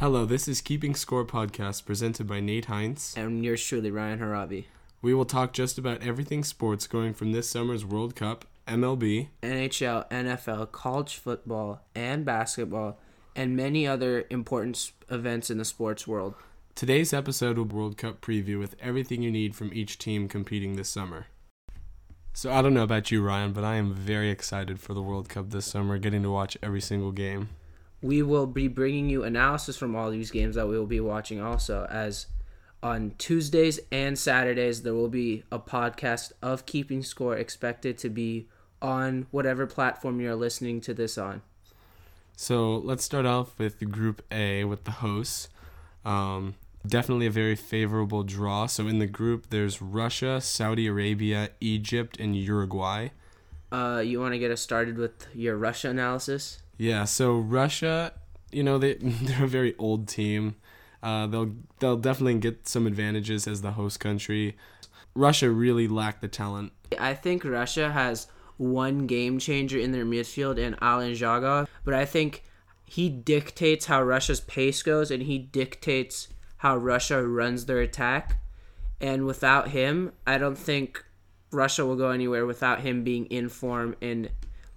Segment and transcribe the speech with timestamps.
[0.00, 3.12] Hello, this is Keeping Score podcast presented by Nate Heinz.
[3.18, 4.64] And yours truly, Ryan Harabi.
[5.02, 10.08] We will talk just about everything sports going from this summer's World Cup, MLB, NHL,
[10.08, 12.98] NFL, college football, and basketball,
[13.36, 16.32] and many other important events in the sports world.
[16.74, 20.76] Today's episode will be World Cup preview with everything you need from each team competing
[20.76, 21.26] this summer.
[22.32, 25.28] So I don't know about you, Ryan, but I am very excited for the World
[25.28, 27.50] Cup this summer, getting to watch every single game.
[28.02, 31.40] We will be bringing you analysis from all these games that we will be watching
[31.40, 32.26] also, as
[32.82, 38.48] on Tuesdays and Saturdays, there will be a podcast of Keeping Score expected to be
[38.80, 41.42] on whatever platform you're listening to this on.
[42.36, 45.50] So let's start off with Group A with the hosts.
[46.06, 46.54] Um,
[46.86, 48.64] definitely a very favorable draw.
[48.64, 53.08] So in the group, there's Russia, Saudi Arabia, Egypt, and Uruguay.
[53.70, 56.62] Uh, you want to get us started with your Russia analysis?
[56.80, 58.14] Yeah, so Russia,
[58.50, 60.56] you know, they they're a very old team.
[61.02, 64.56] Uh, they'll they'll definitely get some advantages as the host country.
[65.14, 66.72] Russia really lacked the talent.
[66.98, 72.06] I think Russia has one game changer in their midfield in Alan Dzagoev, but I
[72.06, 72.44] think
[72.86, 78.40] he dictates how Russia's pace goes and he dictates how Russia runs their attack.
[79.02, 81.04] And without him, I don't think
[81.50, 84.30] Russia will go anywhere without him being in form and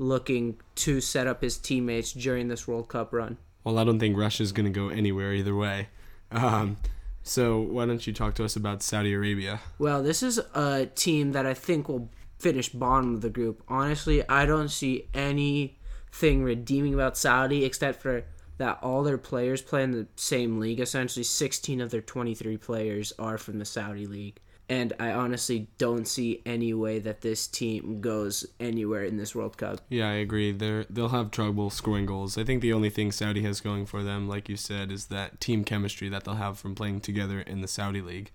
[0.03, 3.37] looking to set up his teammates during this World Cup run.
[3.63, 5.87] Well, I don't think Russia's going to go anywhere either way.
[6.31, 6.77] Um,
[7.23, 9.61] so why don't you talk to us about Saudi Arabia?
[9.79, 13.63] Well, this is a team that I think will finish bottom of the group.
[13.67, 18.25] Honestly, I don't see anything redeeming about Saudi except for
[18.57, 20.79] that all their players play in the same league.
[20.79, 24.39] Essentially, 16 of their 23 players are from the Saudi league.
[24.69, 29.57] And I honestly don't see any way that this team goes anywhere in this World
[29.57, 29.81] Cup.
[29.89, 30.51] Yeah, I agree.
[30.53, 32.37] They're they'll have trouble scoring goals.
[32.37, 35.41] I think the only thing Saudi has going for them, like you said, is that
[35.41, 38.31] team chemistry that they'll have from playing together in the Saudi league.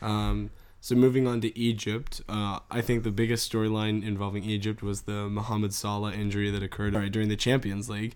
[0.00, 5.02] Um, so moving on to Egypt, uh, I think the biggest storyline involving Egypt was
[5.02, 8.14] the Mohamed Salah injury that occurred right, during the Champions League.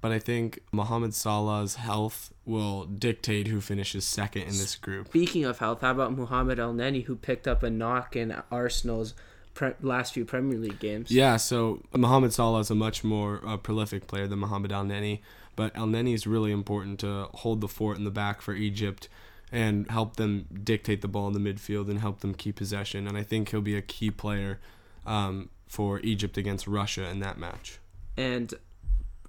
[0.00, 5.08] But I think Mohamed Salah's health will dictate who finishes second in this group.
[5.08, 9.14] Speaking of health, how about Muhammad El Neni, who picked up a knock in Arsenal's
[9.54, 11.10] pre- last few Premier League games?
[11.10, 15.20] Yeah, so Mohamed Salah is a much more uh, prolific player than Mohamed El Neni,
[15.56, 19.08] but El Neni is really important to hold the fort in the back for Egypt
[19.52, 23.06] and help them dictate the ball in the midfield and help them keep possession.
[23.06, 24.58] And I think he'll be a key player
[25.06, 27.78] um, for Egypt against Russia in that match.
[28.16, 28.54] And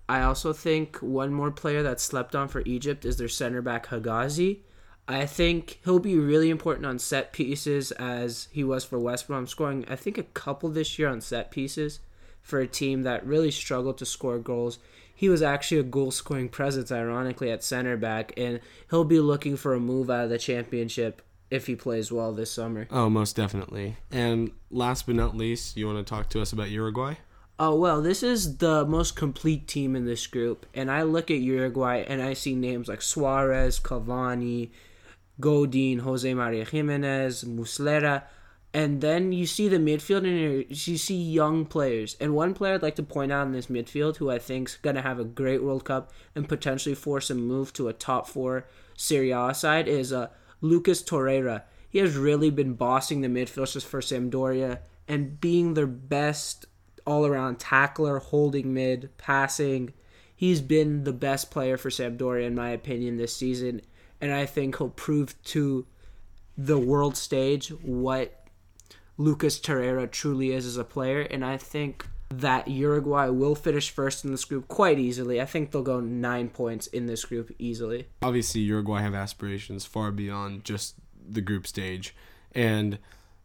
[0.10, 3.88] I also think one more player that slept on for Egypt is their center back
[3.88, 4.62] Hegazi.
[5.08, 9.46] I think he'll be really important on set pieces as he was for West Brom,
[9.46, 12.00] scoring I think a couple this year on set pieces
[12.42, 14.80] for a team that really struggled to score goals.
[15.14, 19.58] He was actually a goal scoring presence, ironically, at center back, and he'll be looking
[19.58, 21.22] for a move out of the championship
[21.52, 22.88] if he plays well this summer.
[22.90, 23.98] Oh, most definitely.
[24.10, 27.16] And last but not least, you want to talk to us about Uruguay?
[27.62, 30.66] Oh, well, this is the most complete team in this group.
[30.74, 34.70] And I look at Uruguay and I see names like Suarez, Cavani,
[35.42, 38.24] Godin, Jose Maria Giménez, Muslera.
[38.74, 42.16] And then you see the midfield and you see young players.
[42.22, 44.78] And one player I'd like to point out in this midfield who I think is
[44.78, 48.30] going to have a great World Cup and potentially force a move to a top
[48.30, 50.30] four Serie A side is uh,
[50.62, 51.64] Lucas Torreira.
[51.90, 56.66] He has really been bossing the midfielders for Sampdoria and being their best
[57.06, 59.94] all around tackler, holding mid, passing.
[60.36, 63.82] He's been the best player for Sampdoria, in my opinion, this season.
[64.22, 65.86] And I think he'll prove to
[66.58, 68.46] the world stage what
[69.18, 71.22] Lucas Torreira truly is as a player.
[71.22, 75.42] And I think that Uruguay will finish first in this group quite easily.
[75.42, 78.08] I think they'll go nine points in this group easily.
[78.22, 80.96] Obviously, Uruguay have aspirations far beyond just
[81.28, 82.16] the group stage.
[82.54, 83.00] And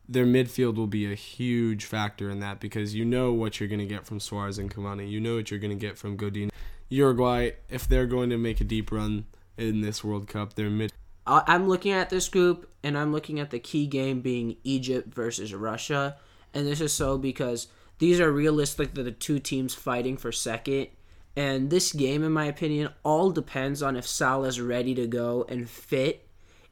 [0.08, 3.80] their midfield will be a huge factor in that because you know what you're going
[3.80, 5.10] to get from Suarez and Cavani.
[5.10, 6.50] You know what you're going to get from Godin.
[6.88, 9.26] Uruguay, if they're going to make a deep run
[9.56, 10.92] in this World Cup, their mid.
[11.26, 15.54] I'm looking at this group and I'm looking at the key game being Egypt versus
[15.54, 16.16] Russia.
[16.52, 17.68] And this is so because
[17.98, 20.88] these are realistically the two teams fighting for second.
[21.34, 25.68] And this game, in my opinion, all depends on if Salah's ready to go and
[25.68, 26.28] fit.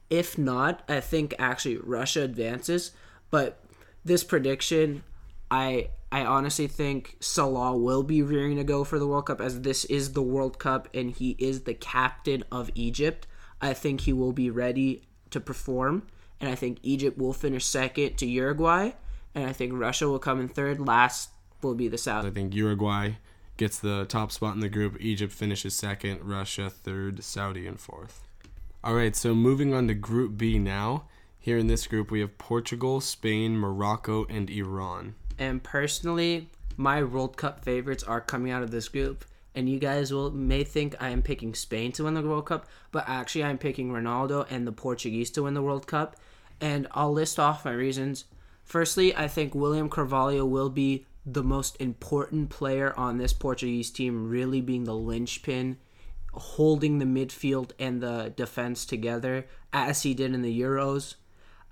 [0.09, 2.91] If not, I think actually Russia advances.
[3.33, 3.57] But
[4.05, 5.01] this prediction,
[5.49, 9.61] I I honestly think Salah will be rearing to go for the World Cup as
[9.61, 13.25] this is the World Cup and he is the captain of Egypt.
[13.59, 16.05] I think he will be ready to perform,
[16.39, 18.91] and I think Egypt will finish second to Uruguay,
[19.33, 20.79] and I think Russia will come in third.
[20.79, 21.31] Last
[21.63, 22.25] will be the South.
[22.25, 23.13] I think Uruguay
[23.57, 24.95] gets the top spot in the group.
[24.99, 28.27] Egypt finishes second, Russia third, Saudi in fourth.
[28.83, 31.05] All right, so moving on to Group B now.
[31.43, 35.15] Here in this group, we have Portugal, Spain, Morocco, and Iran.
[35.37, 36.47] And personally,
[36.77, 39.25] my World Cup favorites are coming out of this group.
[39.53, 42.65] And you guys will may think I am picking Spain to win the World Cup,
[42.93, 46.15] but actually I'm picking Ronaldo and the Portuguese to win the World Cup.
[46.61, 48.23] And I'll list off my reasons.
[48.63, 54.29] Firstly, I think William Carvalho will be the most important player on this Portuguese team,
[54.29, 55.75] really being the linchpin,
[56.31, 61.15] holding the midfield and the defense together as he did in the Euros.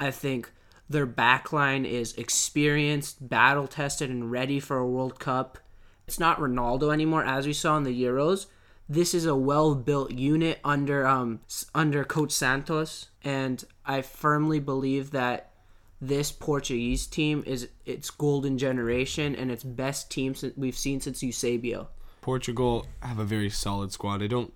[0.02, 0.52] I think
[0.90, 5.60] their backline is experienced, battle tested, and ready for a World Cup.
[6.08, 8.48] It's not Ronaldo anymore, as we saw in the Euros.
[8.90, 11.42] This is a well-built unit under um
[11.76, 15.52] under Coach Santos, and I firmly believe that
[16.02, 21.22] this Portuguese team is its golden generation and its best team since we've seen since
[21.22, 21.90] Eusebio.
[22.22, 24.24] Portugal have a very solid squad.
[24.24, 24.52] I don't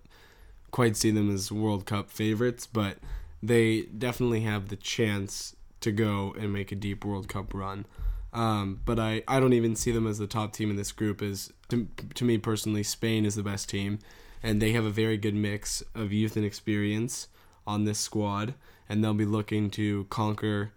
[0.71, 2.97] quite see them as World Cup favorites, but
[3.47, 7.85] they definitely have the chance to go and make a deep World Cup run.
[8.33, 11.21] Um, but I, I don't even see them as the top team in this group.
[11.21, 13.99] As to, to me personally, Spain is the best team,
[14.43, 17.27] and they have a very good mix of youth and experience
[17.65, 18.55] on this squad,
[18.89, 20.73] and they'll be looking to conquer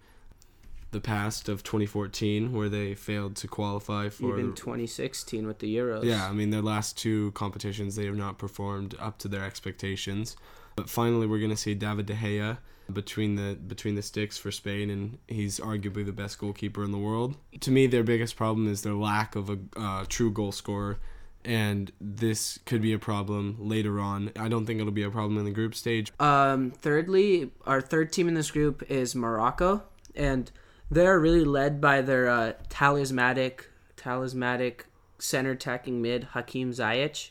[0.91, 6.03] the past of 2014 where they failed to qualify for Even 2016 with the Euros.
[6.03, 10.35] yeah i mean their last two competitions they have not performed up to their expectations
[10.79, 12.57] but finally we're going to see david de gea
[12.91, 16.97] between the between the sticks for spain and he's arguably the best goalkeeper in the
[16.97, 17.35] world.
[17.59, 20.97] To me their biggest problem is their lack of a uh, true goal scorer
[21.45, 24.31] and this could be a problem later on.
[24.37, 26.11] I don't think it'll be a problem in the group stage.
[26.19, 29.83] Um, thirdly, our third team in this group is Morocco,
[30.15, 30.51] and
[30.91, 34.87] they're really led by their uh, talismanic, talismanic
[35.17, 37.29] center attacking mid Hakim Ziyech,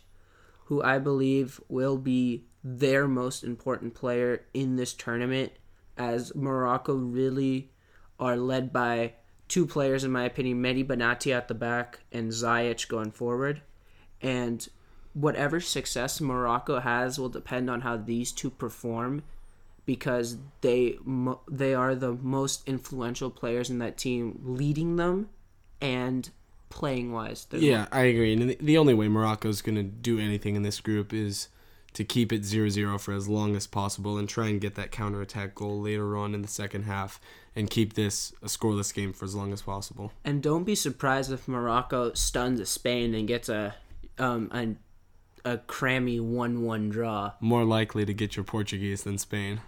[0.65, 5.53] who I believe will be their most important player in this tournament,
[5.97, 7.71] as Morocco really
[8.19, 9.15] are led by
[9.49, 13.63] two players, in my opinion, Mehdi Benatia at the back and Ziyech going forward,
[14.21, 14.69] and
[15.15, 19.23] whatever success Morocco has will depend on how these two perform
[19.87, 20.99] because they
[21.51, 25.31] they are the most influential players in that team leading them
[25.81, 26.29] and
[26.69, 27.47] playing wise.
[27.51, 28.35] Yeah, I agree.
[28.35, 31.49] And the- only way Morocco's going to do anything in this group is
[31.99, 35.53] to keep it 0-0 for as long as possible and try and get that counterattack
[35.57, 37.21] goal later on in the second half
[37.57, 40.13] and keep this a scoreless game for as long as possible.
[40.25, 43.75] And don't be surprised if Morocco stuns Spain and gets a
[44.17, 47.33] um a, a crammy one-one draw.
[47.41, 49.61] More likely to get your Portuguese than Spain.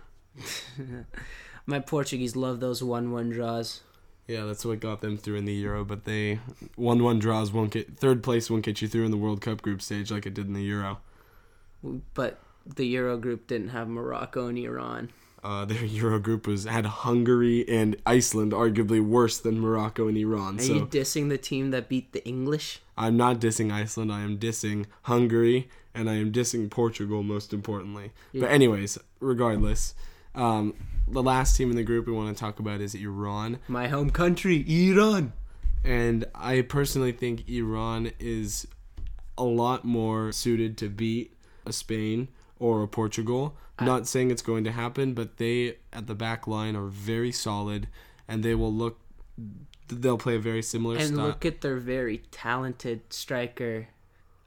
[1.67, 3.81] My Portuguese love those one-one draws.
[4.29, 6.39] Yeah, that's what got them through in the Euro, but they
[6.79, 9.83] 1-1 draws won't get third place won't get you through in the World Cup group
[9.83, 11.01] stage like it did in the Euro.
[11.83, 15.11] But the Euro group didn't have Morocco and Iran.
[15.43, 20.59] Uh, their Euro group was had Hungary and Iceland, arguably worse than Morocco and Iran.
[20.59, 22.81] Are so you dissing the team that beat the English?
[22.99, 24.13] I'm not dissing Iceland.
[24.13, 27.23] I am dissing Hungary, and I am dissing Portugal.
[27.23, 28.43] Most importantly, Yeah.
[28.43, 29.95] but anyways, regardless,
[30.35, 30.75] um,
[31.09, 34.11] the last team in the group we want to talk about is Iran, My home
[34.11, 35.33] country, Iran.
[35.83, 38.67] and I personally think Iran is
[39.39, 41.35] a lot more suited to beat
[41.67, 42.29] a Spain
[42.59, 43.57] or a Portugal.
[43.81, 47.89] not saying it's going to happen, but they at the back line are very solid,
[48.29, 49.01] and they will look.
[49.89, 51.27] They'll play a very similar And style.
[51.27, 53.89] look at their very talented striker,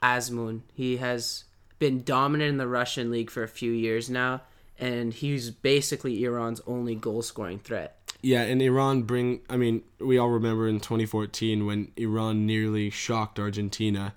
[0.01, 0.61] Azmoun.
[0.73, 1.45] He has
[1.79, 4.41] been dominant in the Russian league for a few years now,
[4.79, 7.97] and he's basically Iran's only goal scoring threat.
[8.21, 9.41] Yeah, and Iran bring.
[9.49, 14.13] I mean, we all remember in 2014 when Iran nearly shocked Argentina,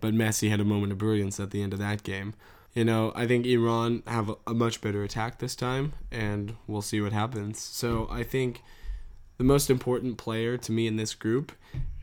[0.00, 2.34] but Messi had a moment of brilliance at the end of that game.
[2.74, 7.00] You know, I think Iran have a, much better attack this time, and we'll see
[7.00, 7.58] what happens.
[7.58, 8.62] So I think
[9.38, 11.52] the most important player to me in this group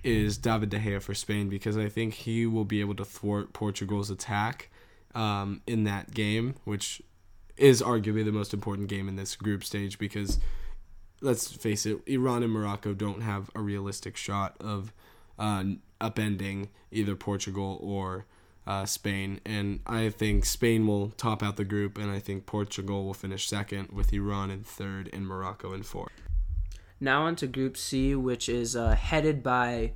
[0.03, 3.53] is David De Gea for Spain because I think he will be able to thwart
[3.53, 4.69] Portugal's attack
[5.15, 7.01] um, in that game, which
[7.55, 10.39] is arguably the most important game in this group stage because
[11.21, 14.91] let's face it, Iran and Morocco don't have a realistic shot of
[15.39, 15.63] uh,
[16.03, 18.25] upending either Portugal or
[18.67, 19.39] uh, Spain.
[19.45, 23.47] And I think Spain will top out the group, and I think Portugal will finish
[23.47, 26.11] second, with Iran in third and Morocco in fourth.
[26.99, 29.93] Now on to Group C, which is uh, headed by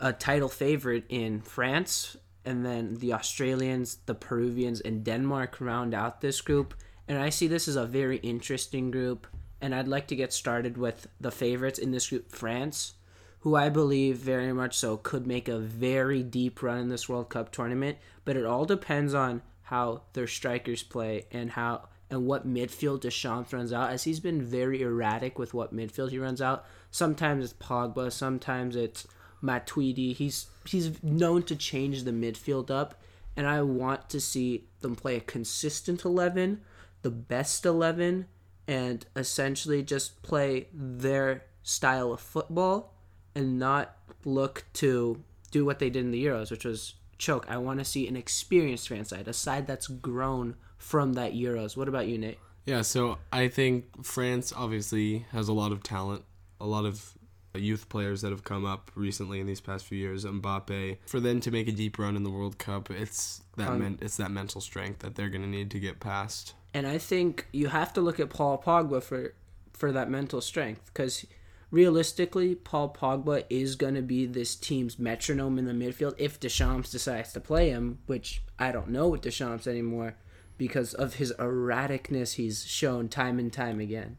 [0.00, 6.20] a title favorite in France, and then the Australians, the Peruvians, and Denmark round out
[6.20, 6.74] this group.
[7.08, 9.26] And I see this as a very interesting group,
[9.60, 12.94] and I'd like to get started with the favorites in this group, France,
[13.40, 17.28] who I believe very much so could make a very deep run in this World
[17.28, 22.48] Cup tournament, but it all depends on how their strikers play and how and what
[22.48, 26.64] midfield Deschamps runs out, as he's been very erratic with what midfield he runs out.
[26.90, 29.06] Sometimes it's Pogba, sometimes it's
[29.42, 30.14] Matuidi.
[30.14, 33.00] He's he's known to change the midfield up,
[33.36, 36.62] and I want to see them play a consistent eleven,
[37.02, 38.26] the best eleven,
[38.66, 42.94] and essentially just play their style of football
[43.34, 47.46] and not look to do what they did in the Euros, which was choke.
[47.48, 51.76] I want to see an experienced fan side, a side that's grown from that Euros.
[51.76, 52.38] What about you, Nate?
[52.64, 56.24] Yeah, so I think France obviously has a lot of talent,
[56.60, 57.14] a lot of
[57.54, 60.24] youth players that have come up recently in these past few years.
[60.24, 63.78] Mbappe, for them to make a deep run in the World Cup, it's that Um,
[63.80, 66.54] men- it's that mental strength that they're going to need to get past.
[66.74, 69.32] And I think you have to look at Paul Pogba for
[69.72, 71.24] for that mental strength because
[71.70, 76.90] realistically, Paul Pogba is going to be this team's metronome in the midfield if Deschamps
[76.90, 80.16] decides to play him, which I don't know with Deschamps anymore
[80.56, 84.16] because of his erraticness he's shown time and time again.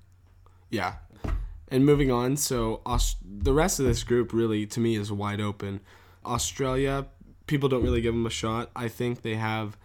[0.69, 0.95] Yeah.
[1.67, 5.41] And moving on, so Aus- the rest of this group really, to me, is wide
[5.41, 5.81] open.
[6.25, 7.07] Australia,
[7.45, 8.71] people don't really give them a shot.
[8.75, 9.77] I think they have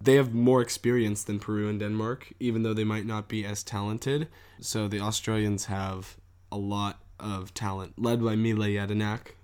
[0.00, 3.62] they have more experience than Peru and Denmark, even though they might not be as
[3.62, 4.28] talented.
[4.60, 6.18] So the Australians have
[6.52, 9.34] a lot of talent, led by Mile Jedinak,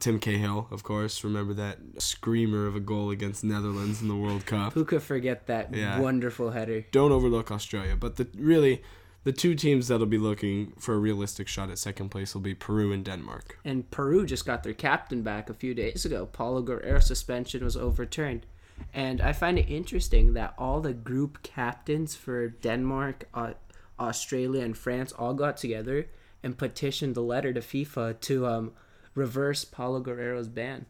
[0.00, 1.24] Tim Cahill, of course.
[1.24, 4.72] Remember that screamer of a goal against Netherlands in the World Cup.
[4.74, 5.98] Who could forget that Yeah.
[6.00, 6.86] wonderful header?
[6.92, 7.96] don't overlook Australia.
[7.96, 8.82] But the really
[9.24, 12.54] the two teams that'll be looking for a realistic shot at second place will be
[12.54, 13.58] Peru and Denmark.
[13.64, 16.24] And Peru just got their captain back a few days ago.
[16.26, 18.46] Paolo Guerrero's suspension was overturned.
[18.94, 23.54] And I find it interesting that all the group captains for Denmark, uh,
[23.98, 26.06] Australia, and France all got together
[26.42, 28.72] and petitioned the letter to FIFA to um,
[29.14, 30.86] reverse Paolo Guerrero's ban.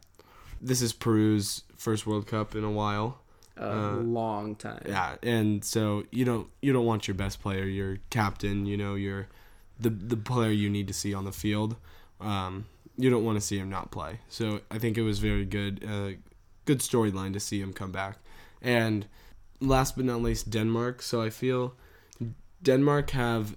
[0.61, 3.21] This is Peru's first World Cup in a while.
[3.61, 4.83] A long time.
[4.87, 8.95] Yeah, and so you don't you don't want your best player, your captain, you know,
[8.95, 9.27] your
[9.81, 11.75] the the player you need to see on the field.
[12.21, 14.21] Um, you don't want to see him not play.
[14.29, 16.19] So I think it was very good, uh,
[16.67, 18.19] good storyline to see him come back.
[18.61, 19.07] And
[19.61, 21.03] last but not least, Denmark.
[21.03, 21.75] So I feel
[22.63, 23.57] Denmark have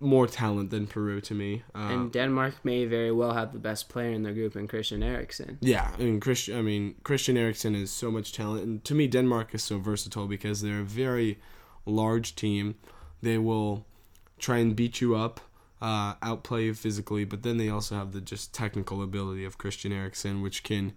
[0.00, 1.62] more talent than Peru to me.
[1.74, 5.02] Um, And Denmark may very well have the best player in their group in Christian
[5.02, 5.58] Eriksen.
[5.60, 6.58] Yeah, I mean Christian.
[6.58, 10.26] I mean Christian Eriksen is so much talent, and to me Denmark is so versatile
[10.26, 11.38] because they're a very
[11.86, 12.74] large team.
[13.22, 13.86] They will
[14.38, 15.40] try and beat you up,
[15.80, 19.92] uh, outplay you physically, but then they also have the just technical ability of Christian
[19.92, 20.92] Eriksen, which can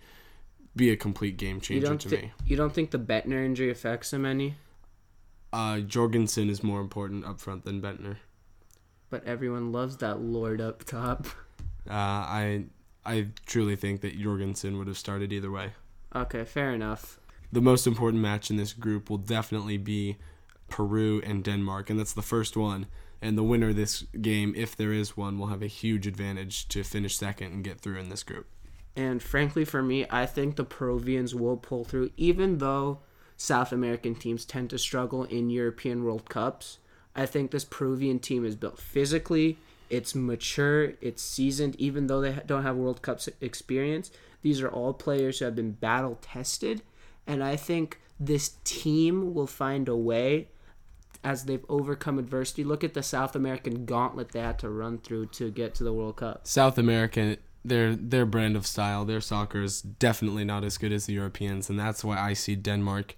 [0.75, 2.31] be a complete game changer to thi- me.
[2.45, 4.55] you don't think the Bendtner injury affects him any?
[5.53, 8.17] Uh, Jorgensen is more important up front than Bendtner.
[9.09, 11.27] But everyone loves that lord up top.
[11.89, 12.65] Uh, I
[13.05, 15.71] I truly think that Jorgensen would have started either way.
[16.15, 17.19] Okay, fair enough.
[17.51, 20.17] the most important match in this group will definitely be
[20.67, 22.85] Peru and Denmark, and that's the first one.
[23.21, 26.67] And the winner of this game, if there is one, will have a huge advantage
[26.69, 28.45] to finish second and get through in this group.
[28.95, 32.99] And frankly, for me, I think the Peruvians will pull through, even though
[33.35, 36.79] South American teams tend to struggle in European World Cups.
[37.19, 39.57] I think this Peruvian team is built physically,
[39.89, 44.11] it's mature, it's seasoned, even though they don't have World Cup experience.
[44.41, 46.81] These are all players who have been battle tested.
[47.27, 50.47] And I think this team will find a way
[51.23, 52.63] as they've overcome adversity.
[52.63, 55.93] Look at the South American gauntlet they had to run through to get to the
[55.93, 56.47] World Cup.
[56.47, 61.07] South American their their brand of style, their soccer is definitely not as good as
[61.07, 63.15] the Europeans, and that's why I see Denmark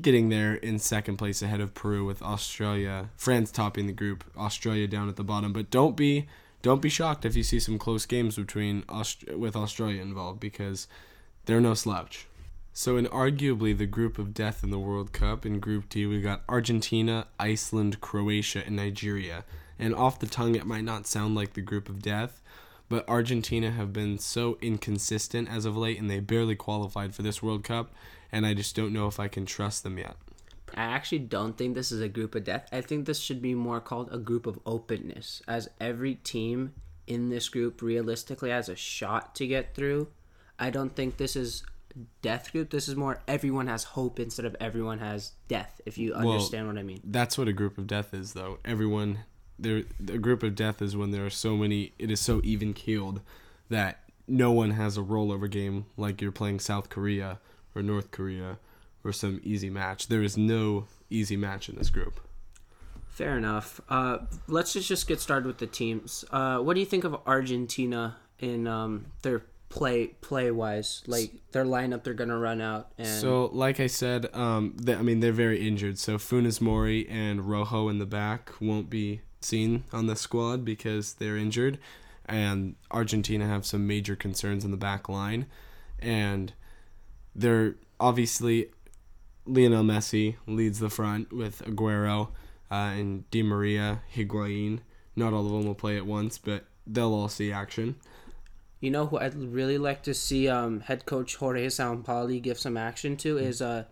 [0.00, 4.86] getting there in second place ahead of Peru with Australia, France topping the group, Australia
[4.86, 5.52] down at the bottom.
[5.52, 6.26] But don't be
[6.62, 10.86] don't be shocked if you see some close games between Aust- with Australia involved because
[11.44, 12.26] they're no slouch.
[12.72, 16.22] So in arguably the group of death in the World Cup in Group D, we
[16.22, 19.44] got Argentina, Iceland, Croatia, and Nigeria.
[19.78, 22.40] And off the tongue, it might not sound like the group of death,
[22.88, 27.42] but Argentina have been so inconsistent as of late, and they barely qualified for this
[27.42, 27.92] World Cup.
[28.32, 30.16] And I just don't know if I can trust them yet.
[30.74, 32.66] I actually don't think this is a group of death.
[32.72, 36.72] I think this should be more called a group of openness, as every team
[37.06, 40.08] in this group realistically has a shot to get through.
[40.58, 41.62] I don't think this is
[42.22, 42.70] death group.
[42.70, 45.80] This is more everyone has hope instead of everyone has death.
[45.84, 47.00] If you understand what I mean.
[47.04, 48.58] That's what a group of death is, though.
[48.64, 49.20] Everyone,
[49.58, 51.92] there, a group of death is when there are so many.
[51.98, 53.20] It is so even keeled
[53.68, 57.40] that no one has a rollover game like you're playing South Korea
[57.74, 58.58] or North Korea
[59.04, 60.08] or some easy match.
[60.08, 62.20] There is no easy match in this group.
[63.08, 63.80] Fair enough.
[63.88, 66.24] Uh, let's just just get started with the teams.
[66.30, 71.64] Uh, what do you think of Argentina in um, their play play wise, like their
[71.64, 72.92] lineup they're gonna run out.
[72.98, 75.98] And So, like I said, um, they, I mean they're very injured.
[75.98, 81.14] So Funes Mori and Rojo in the back won't be seen on the squad because
[81.14, 81.78] they're injured,
[82.26, 85.46] and Argentina have some major concerns in the back line,
[85.98, 86.52] and
[87.34, 88.68] they're obviously
[89.46, 92.28] Lionel Messi leads the front with Aguero
[92.70, 94.80] uh, and Di Maria, Higuain.
[95.16, 97.96] Not all of them will play at once, but they'll all see action.
[98.80, 102.76] You know who I'd really like to see um, head coach Jorge Sampaoli give some
[102.76, 103.84] action to is uh,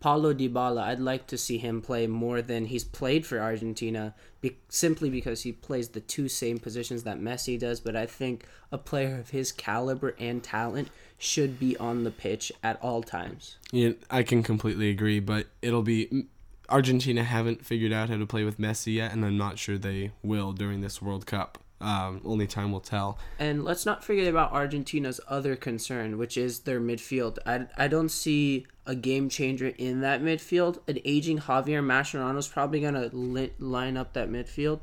[0.00, 0.82] Paulo Dybala.
[0.82, 5.42] I'd like to see him play more than he's played for Argentina, be- simply because
[5.42, 7.80] he plays the two same positions that Messi does.
[7.80, 10.88] But I think a player of his caliber and talent
[11.20, 13.56] should be on the pitch at all times.
[13.70, 16.26] Yeah, I can completely agree, but it'll be
[16.70, 20.12] Argentina haven't figured out how to play with Messi yet, and I'm not sure they
[20.22, 21.58] will during this World Cup.
[21.82, 23.18] Um, only time will tell.
[23.38, 27.38] And let's not forget about Argentina's other concern, which is their midfield.
[27.46, 30.78] I, I don't see a game changer in that midfield.
[30.88, 34.82] An aging Javier Mascherano is probably going to line up that midfield.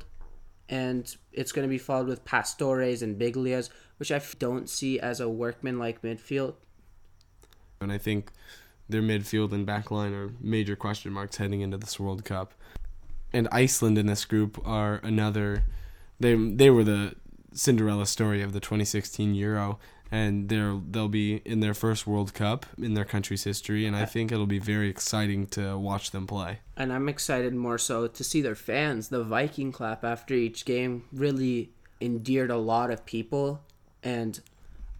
[0.68, 5.20] And it's going to be followed with Pastores and Biglias, which I don't see as
[5.20, 6.54] a workman-like midfield.
[7.80, 8.30] And I think
[8.88, 12.54] their midfield and back line are major question marks heading into this World Cup.
[13.32, 15.64] And Iceland in this group are another.
[16.18, 17.14] They they were the
[17.52, 19.78] Cinderella story of the 2016 Euro,
[20.10, 24.04] and they're they'll be in their first World Cup in their country's history, and I
[24.04, 26.60] think it'll be very exciting to watch them play.
[26.76, 29.08] And I'm excited more so to see their fans.
[29.08, 33.60] The Viking clap after each game really endeared a lot of people.
[34.02, 34.40] And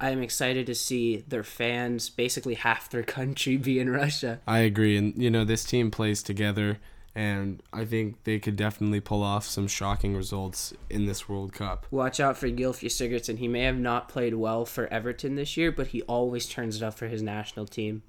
[0.00, 4.40] I'm excited to see their fans, basically half their country, be in Russia.
[4.46, 6.78] I agree, and you know this team plays together,
[7.18, 11.84] and I think they could definitely pull off some shocking results in this World Cup.
[11.90, 13.38] Watch out for Gylfi Sigurdsson.
[13.38, 16.82] He may have not played well for Everton this year, but he always turns it
[16.84, 18.04] up for his national team.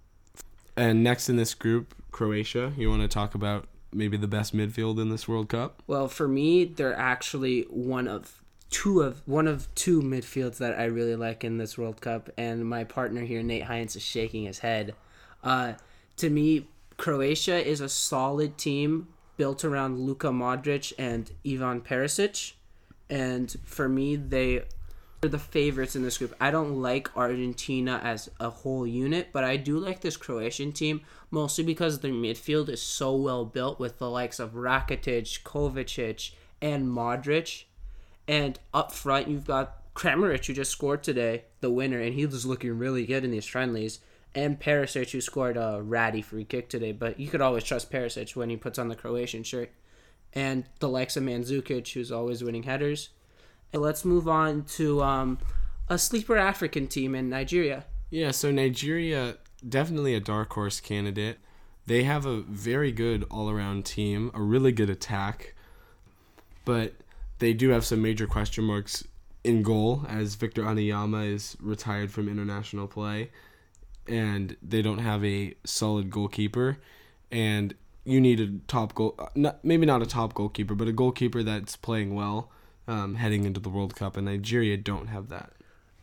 [0.78, 2.72] And next in this group, Croatia.
[2.78, 5.82] You want to talk about maybe the best midfield in this World Cup?
[5.88, 10.86] Well, for me, they're actually one of two of one of two midfields that I
[10.86, 14.60] really like in this World Cup, and my partner here, Nate Heinz, is shaking his
[14.60, 14.94] head.
[15.44, 15.74] Uh,
[16.18, 16.68] to me,
[17.00, 19.08] Croatia is a solid team
[19.38, 22.54] built around Luka Modric and Ivan Perisic,
[23.10, 26.36] and for me, they are the favorites in this group.
[26.42, 31.00] I don't like Argentina as a whole unit, but I do like this Croatian team
[31.32, 36.32] mostly because their midfield is so well built with the likes of Rakitic, Kovacic,
[36.62, 37.64] and Modric.
[38.28, 42.46] And up front, you've got Kramaric, who just scored today, the winner, and he was
[42.46, 44.00] looking really good in these friendlies.
[44.36, 48.36] And Perisic, who scored a ratty free kick today, but you could always trust Perisic
[48.36, 49.72] when he puts on the Croatian shirt.
[50.34, 53.10] And the likes of Mandzukic, who's always winning headers.
[53.74, 55.40] And let's move on to um,
[55.88, 57.86] a sleeper African team in Nigeria.
[58.12, 59.38] Yeah, so Nigeria
[59.68, 61.40] definitely a dark horse candidate.
[61.86, 65.56] They have a very good all-around team, a really good attack,
[66.66, 66.94] but
[67.40, 69.04] they do have some major question marks
[69.44, 73.32] in goal as Victor Enyeama is retired from international play
[74.08, 76.78] and they don't have a solid goalkeeper
[77.32, 81.44] and you need a top goal not, maybe not a top goalkeeper but a goalkeeper
[81.44, 82.50] that's playing well
[82.90, 85.52] um, heading into the World Cup and Nigeria don't have that.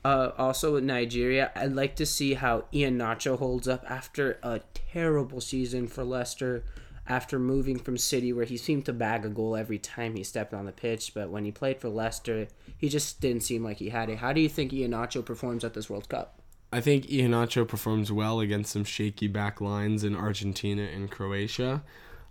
[0.04, 4.60] Uh, also with Nigeria, I'd like to see how Iheanacho holds up after a
[4.92, 6.64] terrible season for Leicester.
[7.08, 10.52] After moving from City, where he seemed to bag a goal every time he stepped
[10.52, 13.90] on the pitch, but when he played for Leicester, he just didn't seem like he
[13.90, 14.18] had it.
[14.18, 16.40] How do you think Iheanacho performs at this World Cup?
[16.76, 21.82] I think Iheanacho performs well against some shaky back lines in Argentina and Croatia.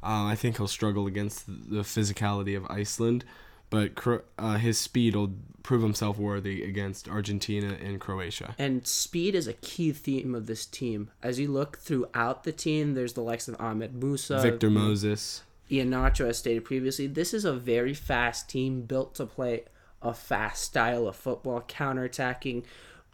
[0.03, 3.25] Uh, I think he'll struggle against the physicality of Iceland,
[3.71, 3.93] but
[4.38, 8.53] uh, his speed will prove himself worthy against Argentina and Croatia.
[8.60, 11.10] And speed is a key theme of this team.
[11.23, 15.41] As you look throughout the team, there's the likes of Ahmed Musa, Victor Moses.
[15.71, 19.63] Iheanacho, as stated previously, this is a very fast team built to play
[20.03, 22.63] a fast style of football, counterattacking,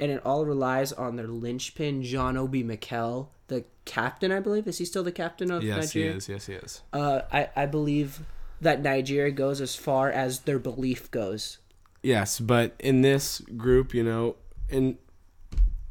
[0.02, 4.68] and it all relies on their linchpin, John Obi Mikel, the captain, I believe.
[4.68, 6.14] Is he still the captain of Yes, Nigeria?
[6.16, 6.48] Yes, he is.
[6.48, 6.82] Yes, he is.
[6.92, 8.22] Uh, I, I believe
[8.60, 11.60] that Nigeria goes as far as their belief goes.
[12.02, 14.38] Yes, but in this group, you know,
[14.72, 14.98] and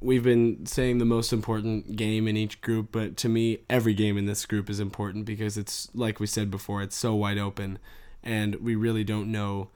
[0.01, 4.19] we've been saying the most important game in each group, but to me, every game
[4.19, 7.79] in this group is important because it's like we said before, it's so wide open,
[8.25, 9.69] and we really don't know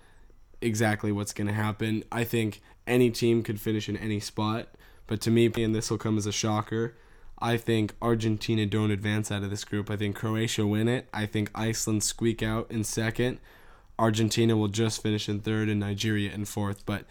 [0.64, 2.04] exactly what's going to happen.
[2.10, 4.68] I think any team could finish in any spot,
[5.06, 6.96] but to me, and this will come as a shocker.
[7.38, 9.90] I think Argentina don't advance out of this group.
[9.90, 11.08] I think Croatia win it.
[11.12, 13.38] I think Iceland squeak out in second.
[13.98, 16.86] Argentina will just finish in third and Nigeria in fourth.
[16.86, 17.04] But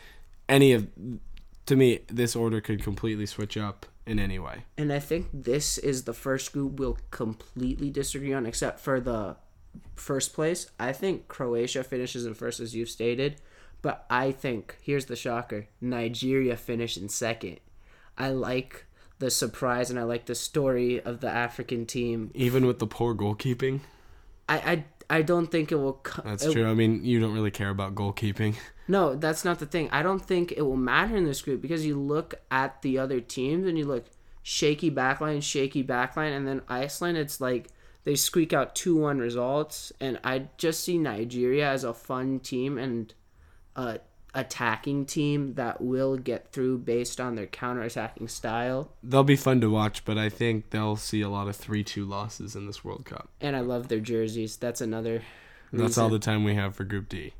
[0.50, 0.88] any of
[1.66, 4.64] to me, this order could completely switch up in any way.
[4.78, 9.38] And I think this is the first group we'll completely disagree on, except for the
[9.96, 10.70] first place.
[10.80, 13.36] I think Croatia finishes in first, as you've stated.
[13.82, 17.60] But I think, here's the shocker Nigeria finished in second.
[18.18, 18.86] I like
[19.20, 22.32] the surprise and I like the story of the African team.
[22.34, 23.82] Even with the poor goalkeeping.
[24.48, 26.00] I, I, I don't think it will.
[26.04, 26.66] Co- That's it- true.
[26.70, 28.56] I mean, you don't really care about goalkeeping.
[28.86, 29.88] No, that's not the thing.
[29.94, 33.22] I don't think it will matter in this group because you look at the other
[33.22, 34.08] teams and you look
[34.42, 37.18] shaky backline, shaky backline, and then Iceland.
[37.18, 37.70] It's like
[38.04, 42.78] they squeak out two one results, and I just see Nigeria as a fun team
[42.78, 43.14] and
[43.76, 44.00] a
[44.36, 48.92] attacking team that will get through based on their counter attacking style.
[49.04, 52.04] They'll be fun to watch, but I think they'll see a lot of 3 2
[52.06, 53.30] losses in this World Cup.
[53.40, 54.58] And I love their jerseys.
[54.58, 55.22] That's another.
[55.72, 57.34] That's all the time we have for Group D.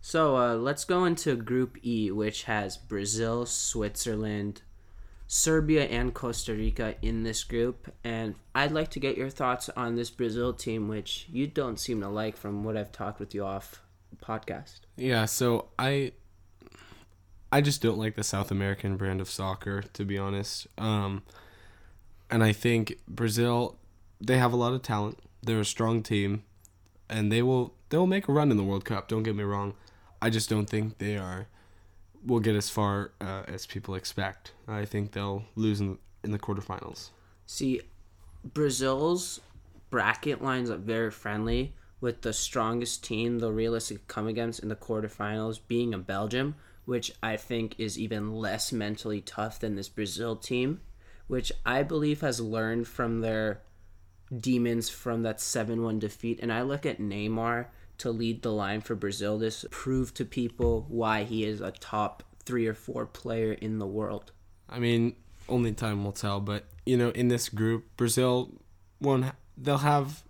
[0.00, 4.62] So uh, let's go into Group E, which has Brazil, Switzerland,
[5.30, 7.92] Serbia, and Costa Rica in this group.
[8.02, 12.00] And I'd like to get your thoughts on this Brazil team, which you don't seem
[12.00, 13.82] to like from what I've talked with you off
[14.22, 14.80] podcast.
[14.96, 16.12] Yeah, so I
[17.52, 20.66] I just don't like the South American brand of soccer, to be honest.
[20.78, 21.22] Um,
[22.30, 23.76] and I think Brazil,
[24.20, 25.18] they have a lot of talent.
[25.42, 26.42] They're a strong team,
[27.08, 29.08] and they will they will make a run in the World Cup.
[29.08, 29.74] Don't get me wrong.
[30.22, 31.48] I just don't think they are
[32.28, 34.52] will get as far uh, as people expect.
[34.68, 37.10] I think they'll lose in in the quarterfinals.
[37.46, 37.80] See,
[38.44, 39.40] Brazil's
[39.90, 44.76] bracket lines up very friendly with the strongest team they'll realistically come against in the
[44.76, 50.36] quarterfinals being a Belgium, which I think is even less mentally tough than this Brazil
[50.36, 50.80] team,
[51.26, 53.62] which I believe has learned from their
[54.36, 56.38] demons from that 7 1 defeat.
[56.42, 57.66] And I look at Neymar
[57.98, 59.38] to lead the line for Brazil.
[59.38, 63.86] This prove to people why he is a top three or four player in the
[63.86, 64.32] world.
[64.68, 65.16] I mean,
[65.48, 66.40] only time will tell.
[66.40, 68.52] But you know, in this group, Brazil
[69.00, 69.26] won't.
[69.56, 70.22] They'll have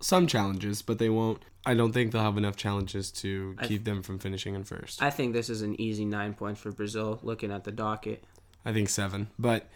[0.00, 1.42] some challenges, but they won't.
[1.64, 5.02] I don't think they'll have enough challenges to keep them from finishing in first.
[5.02, 8.22] I think this is an easy nine points for Brazil looking at the docket.
[8.64, 9.28] I think seven.
[9.36, 9.68] But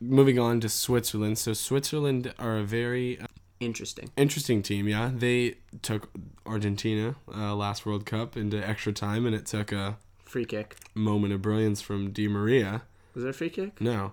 [0.00, 1.38] moving on to Switzerland.
[1.38, 3.18] So Switzerland are a very
[3.60, 4.10] Interesting.
[4.16, 4.88] interesting team.
[4.88, 6.10] Yeah, they took
[6.46, 10.76] Argentina uh, last World Cup into extra time, and it took a Free kick.
[10.94, 12.82] moment of brilliance from Di Maria.
[13.14, 13.80] Was there a free kick?
[13.80, 14.12] No,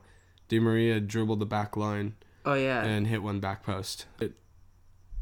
[0.49, 2.83] Di Maria dribbled the back line Oh yeah.
[2.83, 4.05] and hit one back post.
[4.19, 4.33] It,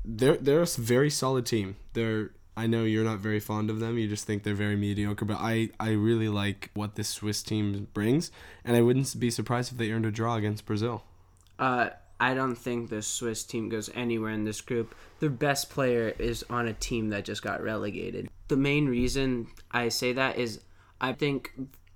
[0.04, 1.76] they're they're a very solid team.
[1.94, 3.98] They're I know you're not very fond of them.
[3.98, 7.88] You just think they're very mediocre, but I I really like what this Swiss team
[7.94, 8.32] brings,
[8.64, 11.04] and I wouldn't be surprised if they earned a draw against Brazil.
[11.60, 14.95] Uh, I don't think the Swiss team goes anywhere in this group.
[15.19, 18.30] Their best player is on a team that just got relegated.
[18.47, 20.62] The main reason I say that is
[21.01, 21.51] I think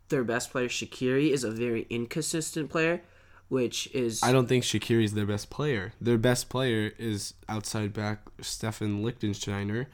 [0.10, 3.01] their best player Shaqiri is a very inconsistent player,
[3.47, 5.93] which is I don't think Shaqiri is their best player.
[6.01, 9.86] Their best player is outside back Stefan Lichtensteiner,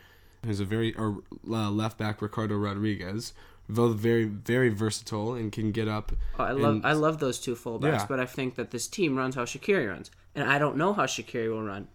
[0.44, 3.34] who's a very or uh, left back Ricardo Rodriguez.
[3.68, 6.12] Both very very versatile and can get up.
[6.38, 8.06] Oh, I love and- I love those two fullbacks, Yeah.
[8.08, 11.06] but I think that this team runs how Shaqiri runs, and I don't know how
[11.06, 11.88] Shaqiri will run.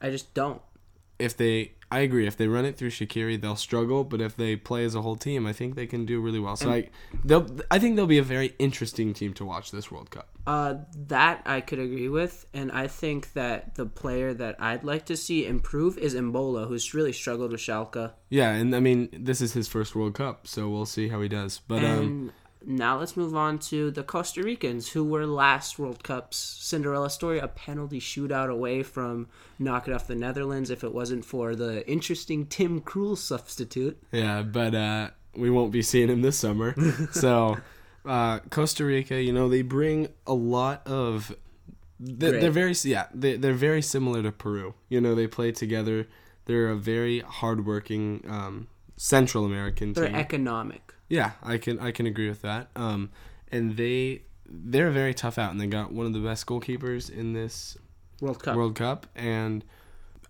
[0.00, 0.60] I just don't.
[1.18, 2.26] if they I agree.
[2.26, 5.16] If they run it through Shaqiri they'll struggle but if they play as a whole
[5.16, 6.56] team I think they can do really well.
[6.56, 6.88] So I
[7.24, 10.28] they'll I think they'll be a very interesting team to watch this World Cup.
[10.46, 10.76] Uh,
[11.08, 15.16] that I could agree with, and I think that the player that I'd like to
[15.16, 18.12] see improve is Embolo, who's really struggled with Schalke.
[18.30, 21.28] yeah and I mean this is his first World Cup so we'll see how he
[21.28, 21.60] does.
[21.68, 22.32] But um And
[22.66, 26.36] now let's move on to the Costa Ricans, who were last World Cup's.
[26.36, 31.54] Cinderella story, a penalty shootout away from knocking off the Netherlands if it wasn't for
[31.56, 34.00] the interesting Tim Krul substitute.
[34.12, 36.74] yeah but uh we won't be seeing him this summer.
[37.12, 37.56] So
[38.04, 41.34] uh Costa Rica you know they bring a lot of
[41.98, 44.74] they're, they're very yeah they, they're very similar to Peru.
[44.88, 46.06] You know they play together.
[46.46, 50.14] They're a very hardworking um Central American They're team.
[50.14, 50.94] economic.
[51.10, 52.70] Yeah, I can I can agree with that.
[52.74, 53.10] Um,
[53.52, 57.34] and they they're very tough out, and they got one of the best goalkeepers in
[57.34, 57.76] this
[58.20, 58.56] World Cup.
[58.56, 59.62] World Cup, and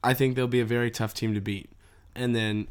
[0.03, 1.71] I think they'll be a very tough team to beat.
[2.14, 2.66] And then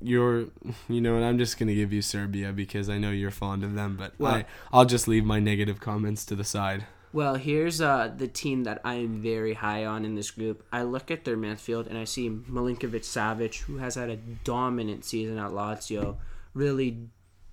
[0.00, 0.46] you're,
[0.88, 3.74] you know, and I'm just gonna give you Serbia because I know you're fond of
[3.74, 6.86] them, but Well- I I'll just leave my negative comments to the side.
[7.10, 10.62] Well, here's uh, the team that I am very high on in this group.
[10.70, 15.06] I look at their midfield and I see Milinkovic Savic, who has had a dominant
[15.06, 16.16] season at Lazio,
[16.52, 17.08] really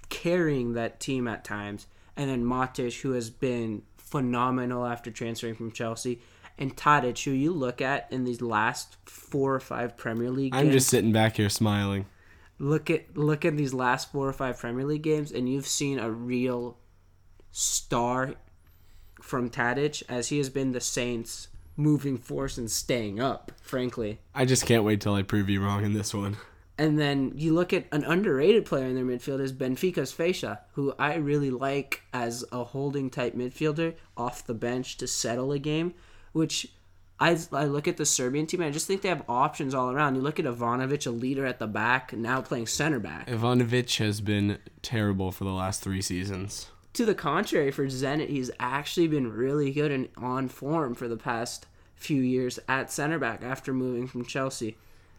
[0.10, 1.88] carrying that team at times.
[2.16, 6.22] And then Matic, who has been phenomenal after transferring from Chelsea.
[6.58, 10.66] And Tadic, who you look at in these last four or five Premier League Games,
[10.66, 12.06] I'm just sitting back here smiling.
[12.60, 16.00] look at look at these last four or five Premier League games, and you've seen
[16.00, 16.78] a real
[17.52, 18.36] star
[19.22, 24.20] from Tadic as he has been the Saints' moving force and staying up, frankly.
[24.34, 26.38] I just can't wait till I prove you wrong in this one.
[26.78, 30.94] And then you look at an underrated player in their midfield is Benfica's Fejsa, who
[31.00, 35.94] I really like as a holding type midfielder off the bench to settle a game,
[36.34, 36.68] which
[37.18, 39.90] I, I look at the Serbian team and I just think they have options all
[39.90, 40.16] around.
[40.16, 43.28] You look at Ivanovic, a leader at the back, now playing center back.
[43.28, 46.68] Ivanovic has been terrible for the last three seasons.
[46.94, 51.18] To the contrary, for Zenit, he's actually been really good and on form for the
[51.18, 54.78] past few years at center back after moving from Chelsea.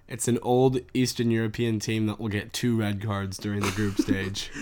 [0.08, 3.98] It's an old Eastern European team that will get two red cards during the group
[3.98, 4.50] stage.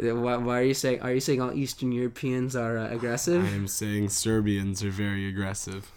[0.00, 1.02] Why, why, are you saying?
[1.02, 3.44] Are you saying all Eastern Europeans are uh, aggressive?
[3.44, 5.92] I am saying Serbians are very aggressive.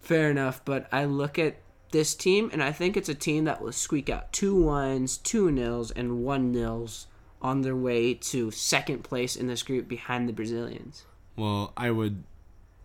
[0.00, 3.60] Fair enough, but I look at this team and I think it's a team that
[3.60, 7.08] will squeak out two ones, two nils, and one nils
[7.42, 11.04] on their way to second place in this group behind the Brazilians.
[11.36, 12.24] Well, I would,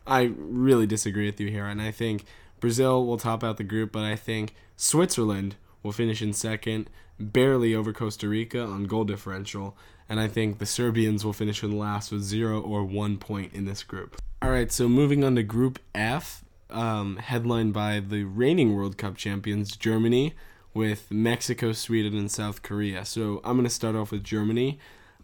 [0.07, 2.25] I really disagree with you here, and I think
[2.65, 7.75] Brazil will top out the group, but I think Switzerland will finish in second, barely
[7.75, 9.77] over Costa Rica on goal differential,
[10.09, 13.65] and I think the Serbians will finish in last with zero or one point in
[13.65, 14.19] this group.
[14.41, 19.15] All right, so moving on to Group F, um, headlined by the reigning World Cup
[19.15, 20.33] champions, Germany,
[20.73, 23.05] with Mexico, Sweden, and South Korea.
[23.05, 24.79] So I'm going to start off with Germany.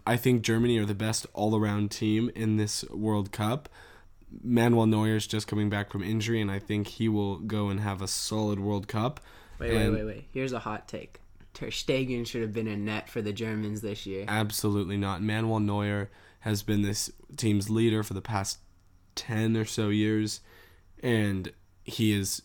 [0.06, 3.68] I think Germany are the best all around team in this World Cup.
[4.44, 7.80] Manuel Neuer is just coming back from injury, and I think he will go and
[7.80, 9.20] have a solid World Cup.
[9.60, 10.26] Wait, and wait, wait, wait.
[10.34, 11.20] Here's a hot take.
[11.54, 14.26] Ter Stegen should have been in net for the Germans this year.
[14.28, 15.22] Absolutely not.
[15.22, 16.10] Manuel Neuer
[16.41, 18.60] has been this team's leader for the past
[19.15, 20.41] 10 or so years,
[21.04, 21.52] and
[21.84, 22.41] he is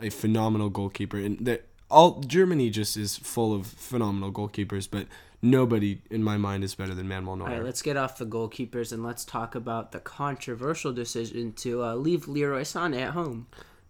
[0.00, 1.18] a phenomenal goalkeeper.
[1.18, 5.06] And that all Germany just is full of phenomenal goalkeepers, but
[5.42, 7.48] nobody in my mind is better than Manuel Neuer.
[7.48, 11.82] All right, let's get off the goalkeepers and let's talk about the controversial decision to
[11.82, 13.46] uh, leave Leroy Sané at home.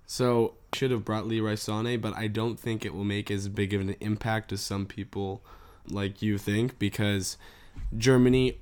[0.07, 3.75] So should have brought Leroy Sané, but I don't think it will make as big
[3.75, 5.43] of an impact as some people
[5.89, 7.37] like you think because
[7.97, 8.61] Germany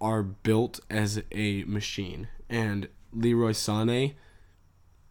[0.00, 4.14] are built as a machine, and Leroy Sané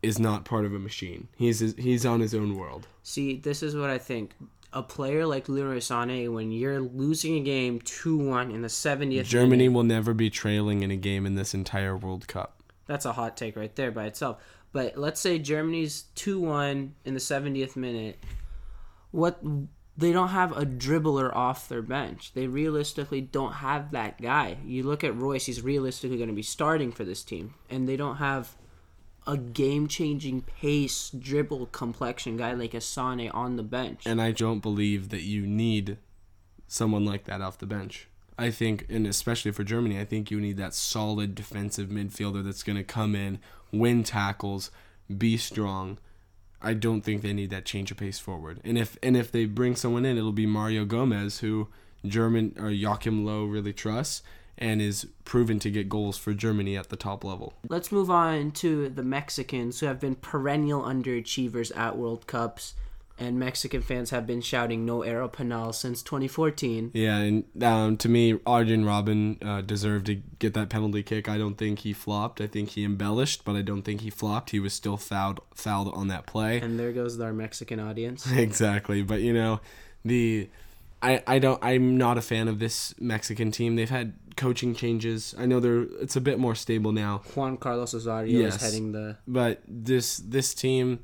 [0.02, 1.28] is not part of a machine.
[1.36, 2.88] He's he's on his own world.
[3.04, 4.36] See, this is what I think.
[4.78, 9.24] A player like Leroy Sané, when you're losing a game two one in the 70th,
[9.24, 12.62] Germany minute, will never be trailing in a game in this entire World Cup.
[12.86, 14.38] That's a hot take right there by itself.
[14.74, 18.24] But let's say Germany's two one in the 70th minute.
[19.10, 19.42] What
[19.98, 22.34] they don't have a dribbler off their bench.
[22.36, 24.58] They realistically don't have that guy.
[24.63, 27.98] You look at Reus, he's realistically going to be starting for this team, and they
[27.98, 28.56] don't have
[29.28, 34.04] a game changing pace dribble complexion guy like a Sané on the bench.
[34.06, 35.98] And I don't believe that you need
[36.68, 38.08] someone like that off the bench.
[38.40, 42.63] I think, and especially for Germany, I think you need that solid defensive midfielder that's
[42.63, 43.40] going to come in,
[43.72, 44.72] win tackles,
[45.16, 45.98] be strong.
[46.62, 48.60] I don't think they need that change of pace forward.
[48.63, 51.68] And if and if they bring someone in, it'll be Mario Gomez, who
[52.06, 54.24] German or Joachim Low really trusts
[54.58, 57.54] and is proven to get goals for Germany at the top level.
[57.70, 62.74] Let's move on to the Mexicans, who have been perennial underachievers at World Cups,
[63.20, 66.91] and Mexican fans have been shouting "No Era Penal" since 2014.
[66.93, 71.28] Yeah, and um, to me, Arjen Robben uh, deserved to get that penalty kick.
[71.28, 72.41] I don't think he flopped.
[72.41, 74.52] I think he embellished, but I don't think he flopped.
[74.52, 76.62] He was still fouled fouled on that play.
[76.62, 78.32] And there goes our Mexican audience.
[78.32, 79.62] exactly, but you know,
[80.06, 80.50] the
[81.02, 83.76] I, I don't I'm not a fan of this Mexican team.
[83.76, 85.36] They've had coaching changes.
[85.38, 87.23] I know they're it's a bit more stable now.
[87.36, 91.00] Juan Carlos Osorio yes, is heading the But this this team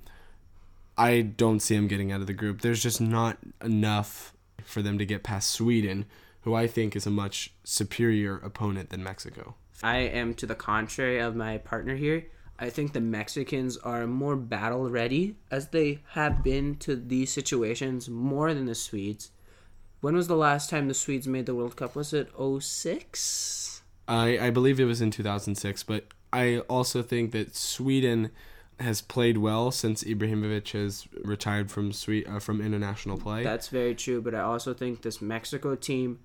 [0.98, 2.62] I don't see them getting out of the group.
[2.62, 6.06] There's just not enough for them to get past Sweden,
[6.42, 9.56] who I think is a much superior opponent than Mexico.
[9.82, 12.26] I am to the contrary of my partner here.
[12.60, 18.08] I think the Mexicans are more battle ready as they have been to these situations
[18.10, 19.32] more than the Swedes.
[20.04, 21.96] When was the last time the Swedes made the World Cup?
[21.96, 23.84] Was it 06?
[24.06, 28.30] I, I believe it was in 2006, but I also think that Sweden
[28.82, 33.46] has played well since Ibrahimovic has retired from Swe- uh, from international play.
[33.46, 36.20] That's very true, but I also think this Mexico team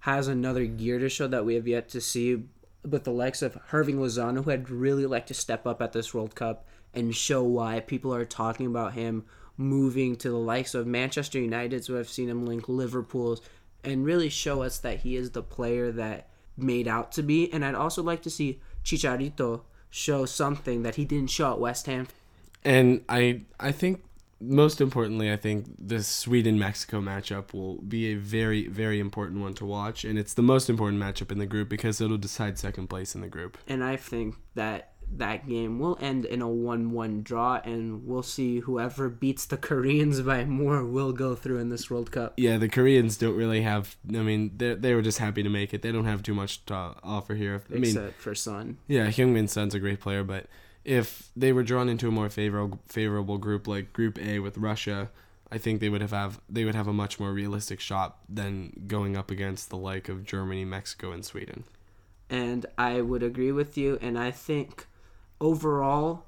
[0.00, 2.42] has another gear to show that we have yet to see
[2.86, 6.12] with the likes of Hirving Lozano, who I'd really like to step up at this
[6.12, 9.24] World Cup and show why people are talking about him
[9.56, 13.40] moving to the likes of Manchester United, so I've seen him link Liverpool's,
[13.84, 17.52] and really show us that he is the player that made out to be.
[17.52, 21.86] And I'd also like to see Chicharito show something that he didn't show at West
[21.86, 22.08] Ham.
[22.64, 24.02] And I I think
[24.42, 29.54] most importantly, I think the Sweden Mexico matchup will be a very, very important one
[29.54, 30.04] to watch.
[30.04, 33.20] And it's the most important matchup in the group because it'll decide second place in
[33.20, 33.56] the group.
[33.68, 38.22] And I think that that game will end in a 1 1 draw, and we'll
[38.22, 42.34] see whoever beats the Koreans by more will go through in this World Cup.
[42.36, 43.96] Yeah, the Koreans don't really have.
[44.08, 45.82] I mean, they they were just happy to make it.
[45.82, 47.62] They don't have too much to offer here.
[47.70, 48.78] I mean, Except for Son.
[48.86, 50.46] yeah, Heung-min Son's a great player, but
[50.84, 55.10] if they were drawn into a more favorable favorable group like Group A with Russia,
[55.50, 58.84] I think they would have, have they would have a much more realistic shot than
[58.86, 61.64] going up against the like of Germany, Mexico, and Sweden.
[62.30, 64.86] And I would agree with you, and I think
[65.42, 66.24] overall,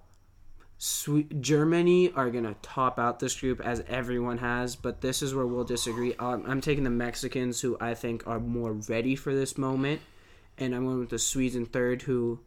[1.41, 5.65] Germany are to top out this group as everyone has, but this is where we'll
[5.65, 6.15] disagree.
[6.17, 10.03] Um, I'm taking the Mexicans, who I think are more ready for this moment,
[10.59, 12.41] and I'm going with the Swedes in third, who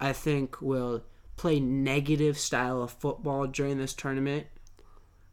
[0.00, 1.02] I think will
[1.36, 4.46] play negative style of football during this tournament,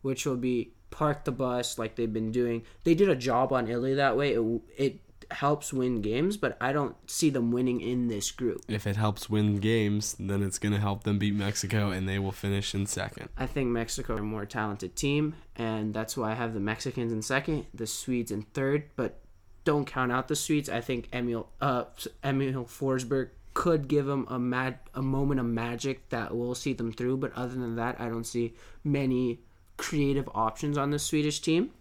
[0.01, 2.63] which will be park the bus like they've been doing.
[2.83, 4.33] They did a job on Italy that way.
[4.33, 4.99] It, it
[5.33, 8.61] helps win games, but I don't see them winning in this group.
[8.67, 12.31] If it helps win games, then it's gonna help them beat Mexico, and they will
[12.31, 13.29] finish in second.
[13.37, 17.11] I think Mexico are a more talented team, and that's why I have the Mexicans
[17.11, 18.89] in second, the Swedes in third.
[18.95, 19.19] But
[19.63, 20.69] don't count out the Swedes.
[20.69, 21.85] I think Emil uh,
[22.23, 26.91] Emil Forsberg could give them a mad a moment of magic that will see them
[26.91, 27.17] through.
[27.17, 29.39] But other than that, I don't see many
[29.77, 31.71] creative options on the Swedish team.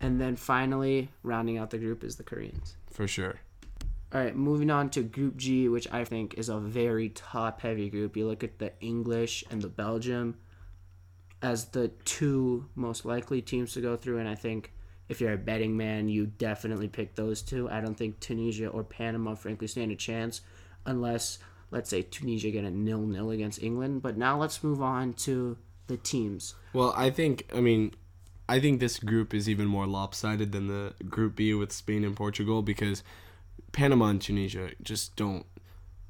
[0.00, 2.76] And then finally, rounding out the group is the Koreans.
[2.90, 3.36] For sure.
[4.12, 7.88] All right, moving on to Group G, which I think is a very top heavy
[7.88, 8.16] group.
[8.16, 10.36] You look at the English and the Belgium
[11.42, 14.72] as the two most likely teams to go through, and I think
[15.08, 17.68] if you're a betting man, you definitely pick those two.
[17.70, 20.40] I don't think Tunisia or Panama, frankly, stand a chance
[20.86, 21.38] unless,
[21.70, 24.02] let's say, Tunisia get a nil nil against England.
[24.02, 26.54] But now let's move on to the teams.
[26.72, 27.94] Well, I think I mean,
[28.50, 32.16] I think this group is even more lopsided than the Group B with Spain and
[32.16, 33.04] Portugal because
[33.70, 35.46] Panama and Tunisia just don't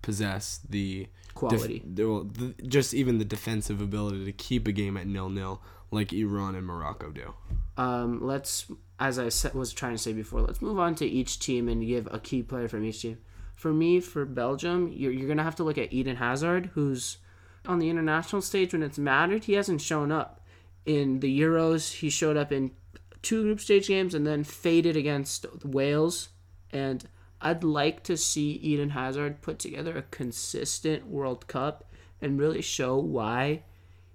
[0.01, 1.83] possess the Quality.
[1.93, 5.61] def- well, the, just even the defensive ability to keep a game at nil nil
[5.91, 7.35] like Iran and Morocco do.
[7.77, 11.69] Um, let's, as I was trying to say before, let's move on to each team
[11.69, 13.19] and give a key player from each team.
[13.55, 17.19] For me, for Belgium, you're, you're going to have to look at Eden Hazard, who's
[17.67, 19.45] on the international stage when it's mattered.
[19.45, 20.40] He hasn't shown up.
[20.87, 22.73] In the Euros, he showed up in
[23.23, 26.31] two group stage games and then faded against Wales.
[26.71, 27.05] And
[27.41, 31.85] I'd like to see Eden Hazard put together a consistent World Cup
[32.21, 33.63] and really show why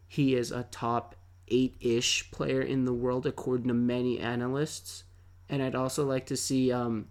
[0.08, 1.16] he is a top
[1.48, 5.04] eight ish player in the world, according to many analysts.
[5.50, 7.08] And I'd also like to see, um,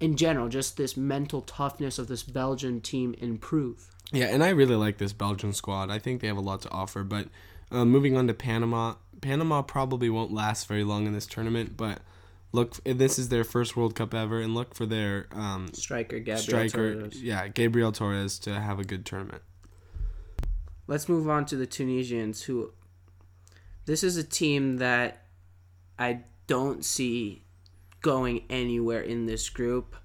[0.00, 3.90] in general, just this mental toughness of this Belgian team improve.
[4.12, 5.90] Yeah, and I really like this Belgian squad.
[5.90, 7.04] I think they have a lot to offer.
[7.04, 7.28] But
[7.74, 11.76] uh, moving on to Panama, Panama probably won't last very long in this tournament.
[11.76, 12.00] But
[12.52, 16.38] look, this is their first World Cup ever, and look for their um, Striker Gabriel
[16.38, 17.22] striker, Torres.
[17.22, 19.42] yeah, Gabriel Torres to have a good tournament.
[20.86, 22.72] Let's move on to the Tunisians, who
[23.86, 25.26] this is a team that
[25.98, 27.42] I don't see
[28.00, 29.96] going anywhere in this group.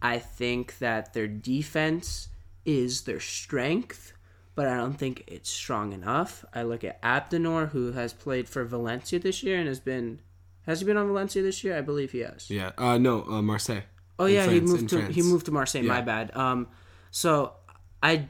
[0.00, 2.28] I think that their defense
[2.64, 4.12] is their strength,
[4.54, 6.44] but I don't think it's strong enough.
[6.54, 10.20] I look at Abdennour, who has played for Valencia this year and has been
[10.66, 11.76] has he been on Valencia this year?
[11.76, 12.48] I believe he has.
[12.48, 13.82] Yeah, uh, no, uh, Marseille.
[14.18, 15.82] Oh yeah, he France, in moved to he moved to Marseille.
[15.82, 16.34] My bad.
[16.36, 16.68] Um,
[17.10, 17.54] so
[18.02, 18.28] I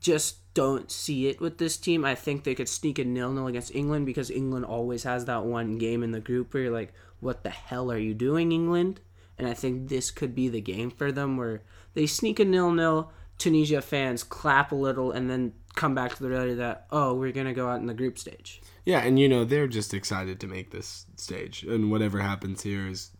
[0.00, 2.04] just don't see it with this team.
[2.04, 5.44] I think they could sneak a nil nil against England because England always has that
[5.44, 9.00] one game in the group where you're like, "What the hell are you doing, England?"
[9.36, 11.62] And I think this could be the game for them where
[11.94, 13.10] they sneak a nil nil.
[13.38, 17.32] Tunisia fans clap a little and then come back to the reality that oh, we're
[17.32, 18.62] gonna go out in the group stage.
[18.84, 22.86] Yeah, and you know they're just excited to make this stage, and whatever happens here
[22.86, 23.10] is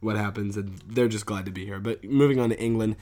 [0.00, 1.80] what happens, and they're just glad to be here.
[1.80, 2.96] But moving on to England,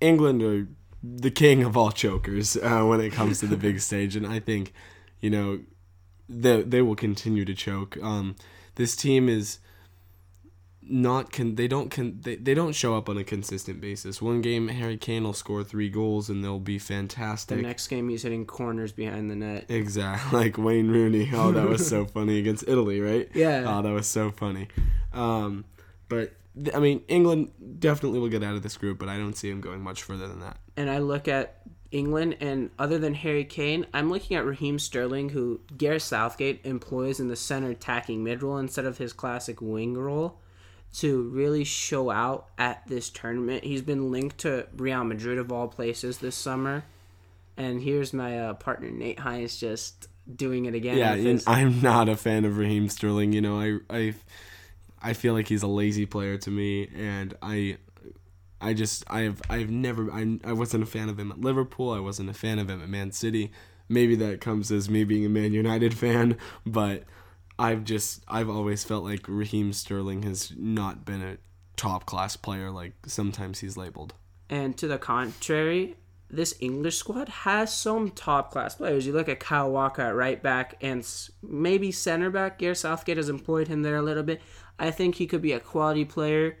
[0.00, 0.68] England are
[1.02, 4.40] the king of all chokers uh, when it comes to the big stage, and I
[4.40, 4.72] think
[5.20, 5.60] you know
[6.28, 7.98] they they will continue to choke.
[8.02, 8.36] Um,
[8.76, 9.58] this team is
[10.90, 14.20] not con- they don't con- they, they don't show up on a consistent basis.
[14.22, 17.56] One game Harry Kane will score three goals and they'll be fantastic.
[17.56, 19.66] The next game he's hitting corners behind the net.
[19.68, 21.30] Exactly, like Wayne Rooney.
[21.34, 23.28] Oh, that was so funny against Italy, right?
[23.34, 23.64] Yeah.
[23.66, 24.68] Oh, that was so funny.
[25.12, 25.64] Um,
[26.08, 26.32] but
[26.62, 29.50] th- I mean, England definitely will get out of this group, but I don't see
[29.50, 30.58] them going much further than that.
[30.76, 31.60] and I look at
[31.90, 37.18] England, and other than Harry Kane, I'm looking at Raheem Sterling, who Gareth Southgate employs
[37.18, 40.38] in the center attacking mid role instead of his classic wing role,
[40.94, 43.64] to really show out at this tournament.
[43.64, 46.84] He's been linked to Real Madrid of all places this summer,
[47.56, 50.96] and here's my uh, partner Nate Hines just doing it again.
[50.98, 53.32] Yeah, his- I'm not a fan of Raheem Sterling.
[53.32, 54.14] You know, I I
[55.00, 57.76] I feel like he's a lazy player to me, and I
[58.60, 61.90] I just I've I've never I I wasn't a fan of him at Liverpool.
[61.92, 63.52] I wasn't a fan of him at Man City.
[63.90, 66.36] Maybe that comes as me being a Man United fan,
[66.66, 67.04] but
[67.58, 71.36] I've just I've always felt like Raheem Sterling has not been a
[71.76, 74.14] top class player like sometimes he's labeled.
[74.50, 75.96] And to the contrary,
[76.30, 79.06] this English squad has some top class players.
[79.06, 81.06] You look at Kyle Walker at right back and
[81.42, 82.58] maybe center back.
[82.58, 84.40] Gareth Southgate has employed him there a little bit.
[84.78, 86.58] I think he could be a quality player.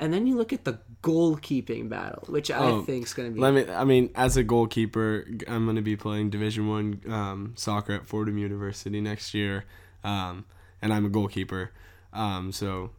[0.00, 3.34] And then you look at the goalkeeping battle, which I Oh, think is going to
[3.34, 3.40] be.
[3.40, 3.72] Let me.
[3.72, 8.06] I mean, as a goalkeeper, I'm going to be playing Division One um, soccer at
[8.06, 9.64] Fordham University next year,
[10.04, 10.44] um,
[10.80, 11.72] and I'm a goalkeeper.
[12.12, 12.90] Um, so,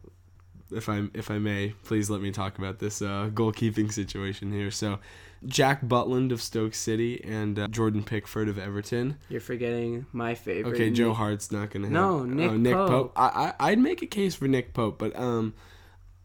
[0.70, 4.70] if I if I may, please let me talk about this uh, goalkeeping situation here.
[4.70, 4.98] So,
[5.46, 9.18] Jack Butland of Stoke City and uh, Jordan Pickford of Everton.
[9.28, 10.74] You're forgetting my favorite.
[10.74, 11.92] Okay, Joe Hart's not going to have.
[11.92, 12.88] No, Nick oh, Nick Pope.
[12.88, 13.12] Pope.
[13.16, 15.54] I, I I'd make a case for Nick Pope, but um,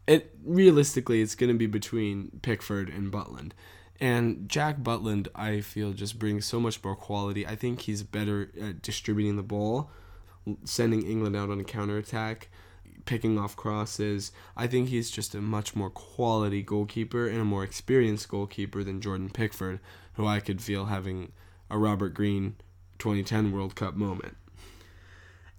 [0.06, 3.52] it realistically it's going to be between Pickford and Butland.
[4.00, 7.46] And Jack Butland, I feel, just brings so much more quality.
[7.46, 9.90] I think he's better at distributing the ball,
[10.64, 12.48] sending England out on a counterattack,
[13.04, 14.32] picking off crosses.
[14.56, 19.00] I think he's just a much more quality goalkeeper and a more experienced goalkeeper than
[19.00, 19.80] Jordan Pickford,
[20.14, 21.32] who I could feel having
[21.70, 22.56] a Robert Green
[22.98, 24.36] 2010 World Cup moment.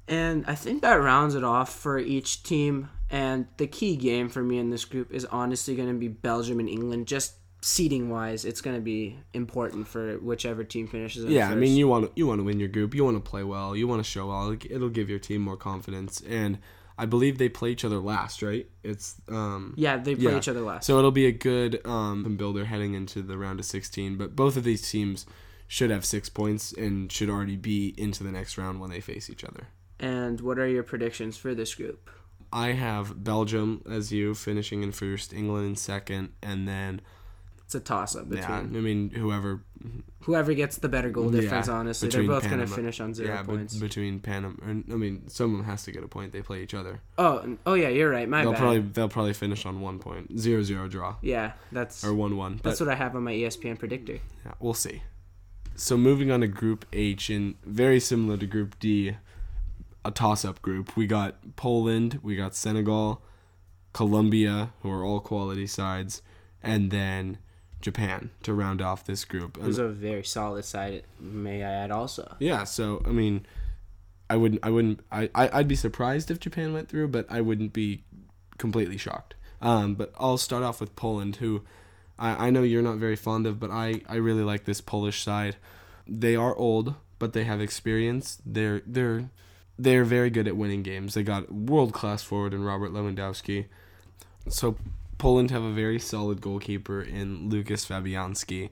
[0.08, 2.90] And I think that rounds it off for each team.
[3.10, 6.60] And the key game for me in this group is honestly going to be Belgium
[6.60, 7.08] and England.
[7.08, 11.24] Just seeding wise, it's going to be important for whichever team finishes.
[11.24, 12.94] In Yeah, I mean, you want to you want to win your group.
[12.94, 13.76] You want to play well.
[13.76, 14.58] You want to show well.
[14.70, 16.22] It'll give your team more confidence.
[16.22, 16.58] And
[16.98, 18.68] I believe they play each other last, right?
[18.84, 20.38] It's um yeah, they play yeah.
[20.38, 20.86] each other last.
[20.86, 24.18] So it'll be a good um builder heading into the round of 16.
[24.18, 25.26] But both of these teams
[25.68, 29.30] should have six points and should already be into the next round when they face
[29.30, 29.68] each other.
[30.00, 32.10] And what are your predictions for this group?
[32.52, 37.00] I have Belgium as you finishing in first, England in second, and then
[37.72, 39.62] It's a toss up between yeah, I mean whoever
[40.24, 41.68] whoever gets the better goal difference.
[41.70, 43.76] Yeah, honestly, they're both going to finish on zero yeah, points.
[43.76, 46.34] But between Panama, and, I mean, someone has to get a point.
[46.34, 47.00] They play each other.
[47.18, 48.28] oh, oh yeah, you're right.
[48.28, 48.60] My they'll bad.
[48.60, 52.60] probably they'll probably finish on one point, zero zero draw yeah, that's or one one.
[52.62, 54.20] That's what I have on my ESPN predictor.
[54.46, 55.04] yeah, we'll see.
[55.76, 59.16] So moving on to Group H, and very similar to Group D,
[60.04, 60.98] a toss-up group.
[60.98, 63.22] We got Poland, we got Senegal,
[63.94, 66.22] Colombia, who are all quality sides,
[66.62, 67.38] and then
[67.82, 69.58] Japan to round off this group.
[69.58, 72.36] It was a very solid side, may I add also.
[72.40, 73.46] Yeah, so I mean,
[74.30, 77.42] I wouldn't, I wouldn't, I, I, I'd be surprised if Japan went through, but I
[77.42, 78.04] wouldn't be
[78.58, 79.36] completely shocked.
[79.62, 81.64] Um, but I'll start off with Poland, who
[82.18, 85.22] I, I know you're not very fond of, but I, I really like this Polish
[85.22, 85.58] side.
[86.08, 88.42] They are old, but they have experience.
[88.46, 89.30] They're, they're,
[89.78, 91.14] they're very good at winning games.
[91.14, 93.66] They got world class forward in Robert Lewandowski.
[94.48, 94.78] So
[95.22, 98.72] Poland have a very solid goalkeeper in Lucas Fabianski.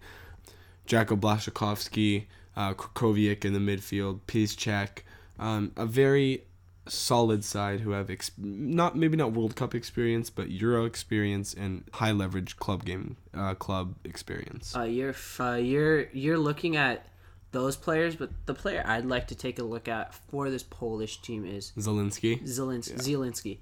[0.87, 2.25] Jacko Blaszczykowski,
[2.57, 5.03] uh, Krychowiak in the midfield, Piszczek,
[5.37, 6.45] um, a very
[6.87, 11.83] solid side who have ex- not maybe not World Cup experience, but Euro experience and
[11.93, 14.75] high leverage club game uh, club experience.
[14.75, 17.05] Uh, you're f- uh, you're you're looking at
[17.51, 21.21] those players, but the player I'd like to take a look at for this Polish
[21.21, 22.41] team is Zelensky.
[22.41, 23.59] Zielinski.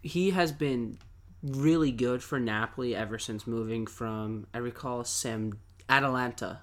[0.00, 0.98] He has been
[1.42, 6.60] really good for Napoli ever since moving from I recall Sam Atalanta.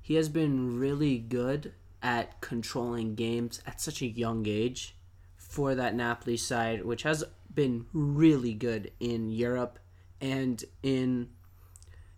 [0.00, 4.96] He has been really good at controlling games at such a young age
[5.36, 9.78] for that Napoli side, which has been really good in Europe
[10.20, 11.28] and in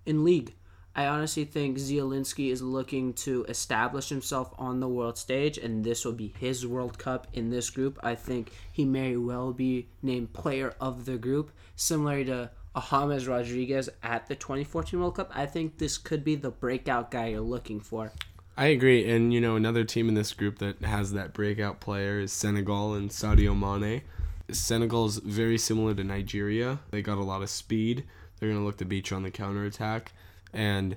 [0.07, 0.55] in league.
[0.97, 6.05] I honestly think Zielinski is looking to establish himself on the world stage, and this
[6.05, 7.99] will be his World Cup in this group.
[8.03, 12.51] I think he may well be named player of the group, similar to
[12.91, 15.33] James Rodriguez at the 2014 World Cup.
[15.35, 18.13] I think this could be the breakout guy you're looking for.
[18.57, 22.21] I agree, and you know another team in this group that has that breakout player
[22.21, 24.03] is Senegal and Sadio Mane.
[24.49, 26.79] Senegal is very similar to Nigeria.
[26.93, 28.05] They got a lot of speed.
[28.39, 30.13] They're gonna look to beat you on the counter attack,
[30.55, 30.97] and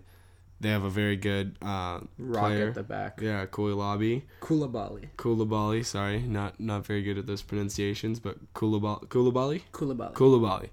[0.60, 2.70] they have a very good uh, Rock player.
[2.70, 3.20] at the back.
[3.22, 4.24] Yeah, Koulibaly.
[4.42, 5.10] Koulibaly.
[5.18, 9.08] Koulibaly, sorry, not not very good at those pronunciations, but Koulibaly.
[9.08, 9.62] Koulibaly.
[9.72, 10.14] Koulibaly.
[10.14, 10.70] Koulibaly.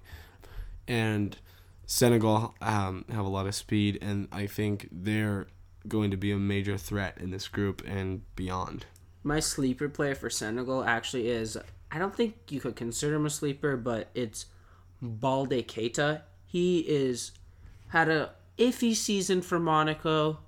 [0.87, 1.37] And
[1.85, 5.47] Senegal um, have a lot of speed, and I think they're
[5.87, 8.85] going to be a major threat in this group and beyond.
[9.23, 11.57] My sleeper player for Senegal actually is
[11.91, 14.47] I don't think you could consider him a sleeper, but it's
[15.01, 16.21] Balde Keita.
[16.45, 17.31] He is
[17.89, 20.39] had a iffy season for Monaco,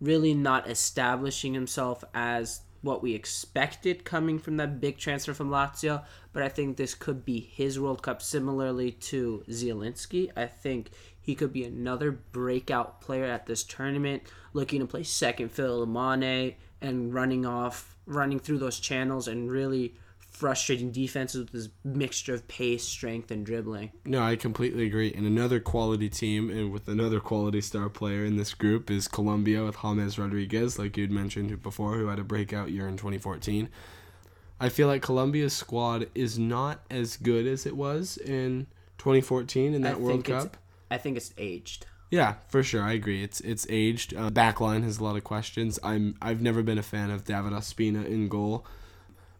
[0.00, 6.04] really not establishing himself as what we expected coming from that big transfer from Lazio,
[6.32, 10.30] but I think this could be his World Cup similarly to Zielinski.
[10.36, 10.90] I think
[11.20, 15.90] he could be another breakout player at this tournament, looking to play second fiddle to
[15.90, 19.94] Mane and running off, running through those channels and really
[20.30, 23.90] frustrating defenses with this mixture of pace, strength, and dribbling.
[24.04, 25.12] No, I completely agree.
[25.12, 29.64] And another quality team and with another quality star player in this group is Colombia
[29.64, 33.68] with James Rodriguez, like you'd mentioned before, who had a breakout year in 2014.
[34.60, 38.66] I feel like Colombia's squad is not as good as it was in
[38.98, 40.56] 2014 in that I World Cup.
[40.90, 41.86] I think it's aged.
[42.10, 42.82] Yeah, for sure.
[42.82, 43.22] I agree.
[43.22, 44.14] It's it's aged.
[44.14, 45.78] Uh, backline has a lot of questions.
[45.82, 48.66] I'm I've never been a fan of David Ospina in goal,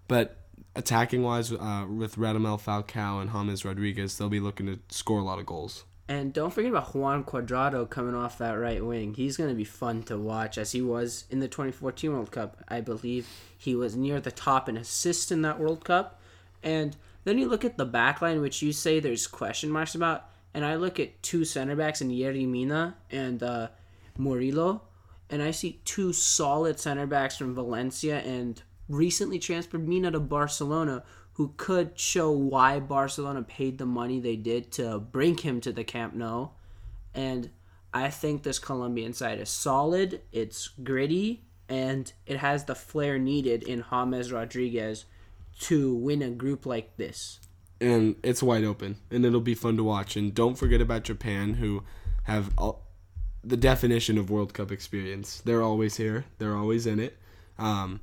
[0.06, 0.37] but
[0.74, 5.24] attacking wise, uh, with Radamel Falcao and James Rodriguez, they'll be looking to score a
[5.24, 5.84] lot of goals.
[6.10, 9.12] And don't forget about Juan Cuadrado coming off that right wing.
[9.12, 12.64] He's going to be fun to watch as he was in the 2014 World Cup.
[12.66, 13.28] I believe
[13.58, 16.18] he was near the top in assists in that World Cup.
[16.62, 20.30] And then you look at the back line, which you say there's question marks about.
[20.54, 23.68] And I look at two center backs in Yerry Mina and uh,
[24.16, 24.80] Murillo.
[25.28, 31.04] And I see two solid center backs from Valencia and recently transferred Mina to Barcelona,
[31.34, 35.84] who could show why Barcelona paid the money they did to bring him to the
[35.84, 36.48] Camp Nou.
[37.14, 37.50] And
[37.92, 43.62] I think this Colombian side is solid, it's gritty, and it has the flair needed
[43.62, 45.04] in James Rodriguez
[45.60, 47.40] to win a group like this.
[47.80, 51.54] and it's wide open and it'll be fun to watch and don't forget about japan
[51.54, 51.82] who
[52.24, 52.86] have all,
[53.44, 57.16] the definition of world cup experience they're always here they're always in it
[57.58, 58.00] um,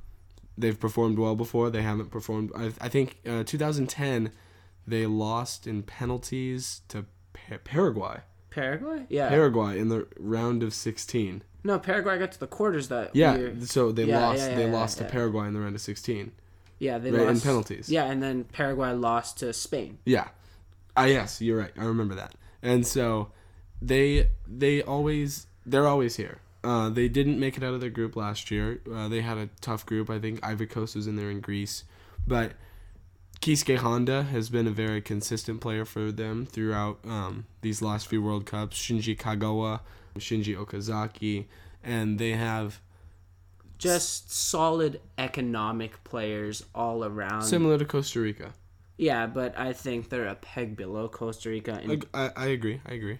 [0.58, 4.30] they've performed well before they haven't performed i, I think uh, 2010
[4.86, 9.04] they lost in penalties to pa- paraguay Paraguay?
[9.10, 9.28] Yeah.
[9.28, 13.56] paraguay in the round of 16 no, Paraguay got to the quarters that yeah year.
[13.64, 15.06] so they Yeah, lost yeah, they yeah, lost yeah.
[15.06, 16.30] to paraguay in the round of 16
[16.78, 17.88] Yeah, they right, in penalties.
[17.90, 19.98] Yeah, and then Paraguay lost to Spain.
[20.04, 20.28] Yeah.
[20.96, 21.72] Ah, yes, you're right.
[21.76, 22.34] I remember that.
[22.62, 23.32] And so
[23.82, 26.38] they they always they're always here.
[26.66, 28.80] Uh, they didn't make it out of their group last year.
[28.92, 30.10] Uh, they had a tough group.
[30.10, 31.84] I think Ivory Coast was in there in Greece,
[32.26, 32.52] but
[33.40, 38.20] Keisuke Honda has been a very consistent player for them throughout um, these last few
[38.22, 38.76] World Cups.
[38.78, 39.80] Shinji Kagawa,
[40.18, 41.44] Shinji Okazaki,
[41.84, 42.80] and they have
[43.78, 47.42] Just solid economic players all around.
[47.42, 48.54] similar to Costa Rica.
[48.98, 51.78] yeah, but I think they're a peg below Costa Rica.
[51.82, 52.80] In I, I, I agree.
[52.86, 53.18] I agree.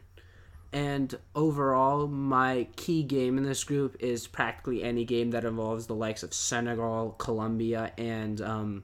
[0.76, 5.94] And overall, my key game in this group is practically any game that involves the
[5.94, 8.82] likes of Senegal, Colombia, and um,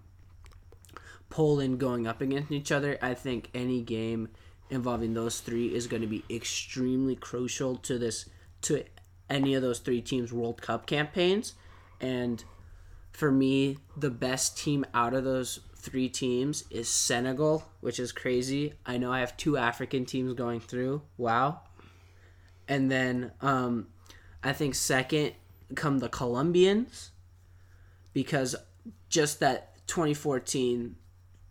[1.29, 2.97] Poland going up against each other.
[3.03, 4.31] I think any game
[4.71, 8.25] involving those three is going to be extremely crucial to this
[8.63, 8.85] to
[9.29, 11.53] any of those three teams' World Cup campaigns.
[12.01, 12.43] And
[13.11, 18.73] for me, the best team out of those three teams is Senegal, which is crazy.
[18.87, 21.03] I know I have two African teams going through.
[21.19, 21.61] Wow.
[22.69, 23.89] And then um,
[24.43, 25.33] I think second
[25.75, 27.11] come the Colombians
[28.13, 28.55] because
[29.09, 30.97] just that 2014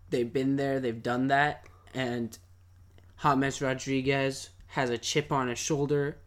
[0.10, 2.38] they've been there, they've done that, and
[3.22, 6.18] James Rodriguez has a chip on his shoulder.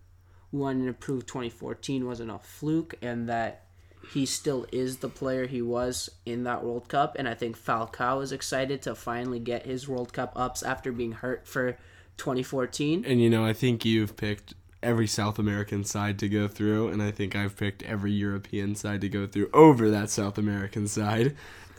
[0.51, 3.67] Wanting to prove 2014 wasn't a fluke, and that
[4.13, 7.17] he still is the player he was in that World Cup.
[7.19, 11.13] And I think Falcao is excited to finally get his World Cup ups after being
[11.13, 11.73] hurt for
[12.19, 13.05] 2014.
[13.05, 14.55] And you know, I think you've picked
[14.85, 19.01] every South American side to go through, and I think I've picked every European side
[19.01, 21.35] to go through over that South American side.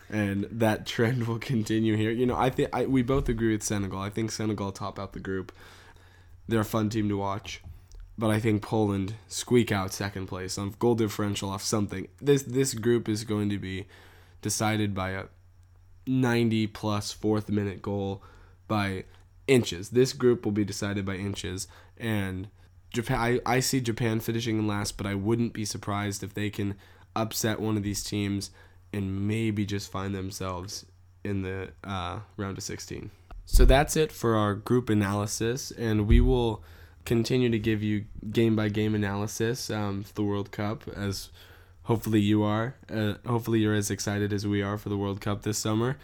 [0.09, 2.11] And that trend will continue here.
[2.11, 3.99] You know, I think we both agree with Senegal.
[3.99, 5.51] I think Senegal top out the group.
[6.47, 7.61] They're a fun team to watch,
[8.17, 12.07] but I think Poland squeak out second place on goal differential off something.
[12.21, 13.87] This this group is going to be
[14.43, 15.23] decided by a
[16.05, 18.21] 90 plus fourth minute goal
[18.67, 19.05] by
[19.47, 19.89] inches.
[19.89, 22.47] This group will be decided by inches, and
[22.95, 23.19] Japan.
[23.19, 26.75] I, I see Japan finishing in last, but I wouldn't be surprised if they can
[27.15, 28.51] upset one of these teams
[28.91, 30.85] and maybe just find themselves
[31.23, 33.11] in the uh, round of 16.
[33.45, 36.63] So that's it for our group analysis, and we will
[37.03, 41.29] continue to give you game by game analysis um, for the World Cup as
[41.83, 42.75] hopefully you are.
[42.91, 45.97] Uh, hopefully you're as excited as we are for the World Cup this summer,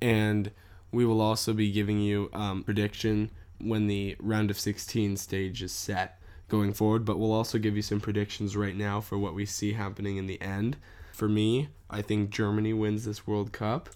[0.00, 0.50] and
[0.90, 3.30] we will also be giving you um, prediction
[3.60, 6.15] when the round of 16 stage is set
[6.48, 7.04] going forward.
[7.04, 10.26] But we'll also give you some predictions right now for what we see happening in
[10.26, 10.76] the end.
[11.12, 13.88] For me, I think Germany wins this World Cup.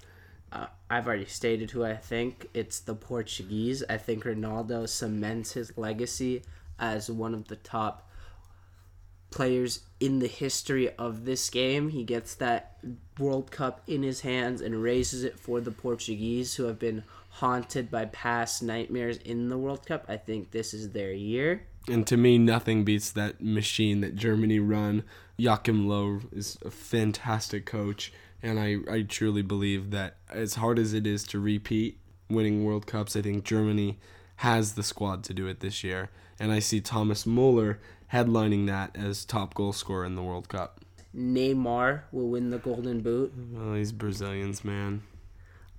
[0.53, 2.48] Uh, I've already stated who I think.
[2.55, 3.84] It's the Portuguese.
[3.88, 6.42] I think Ronaldo cements his legacy
[6.78, 8.11] as one of the top
[9.30, 11.90] players in the history of this game.
[11.90, 12.78] He gets that
[13.18, 17.90] World Cup in his hands and raises it for the Portuguese, who have been haunted
[17.90, 20.05] by past nightmares in the World Cup.
[20.09, 21.66] I think this is their year.
[21.89, 25.05] And to me, nothing beats that machine that Germany run.
[25.37, 28.12] Joachim Löw is a fantastic coach,
[28.43, 32.87] and I, I truly believe that as hard as it is to repeat winning World
[32.87, 33.99] Cups, I think Germany
[34.37, 36.11] has the squad to do it this year.
[36.39, 37.81] And I see Thomas Muller
[38.12, 40.81] headlining that as top goal scorer in the World Cup.
[41.14, 43.33] Neymar will win the Golden Boot.
[43.53, 45.03] Well, these Brazilians, man.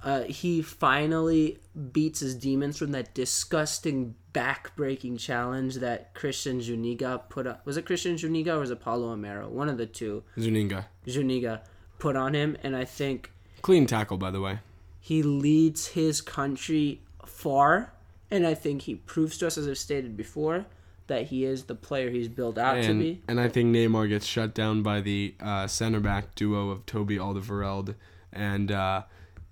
[0.03, 1.59] Uh, he finally
[1.91, 7.65] beats his demons from that disgusting back-breaking challenge that Christian Zuniga put up.
[7.65, 9.47] Was it Christian Zuniga or was it Paulo Amaro?
[9.49, 10.23] One of the two.
[10.37, 10.85] Zuninga.
[11.07, 11.61] Zuniga
[11.99, 13.31] put on him, and I think
[13.61, 14.59] Clean tackle, by the way.
[14.99, 17.93] he leads his country far,
[18.31, 20.65] and I think he proves to us, as I've stated before,
[21.07, 23.21] that he is the player he's built out to be.
[23.27, 27.17] and I think Neymar gets shut down by the uh, center back duo of Toby
[27.17, 27.93] Alderweireld
[28.33, 29.03] and uh,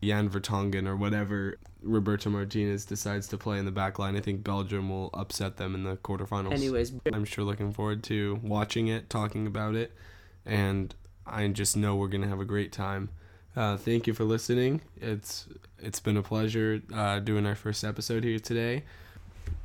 [0.02, 4.16] Jan Vertonghen or whatever Roberto Martinez decides to play in the back line.
[4.16, 6.54] I think Belgium will upset them in the quarterfinals.
[6.54, 9.94] Anyways, I'm sure looking forward to watching it, talking about it,
[10.46, 10.94] and
[11.26, 13.10] I just know we're gonna have a great time.
[13.56, 14.82] Uh, thank you for listening.
[14.98, 15.48] It's
[15.80, 18.84] it's been a pleasure uh, doing our first episode here today.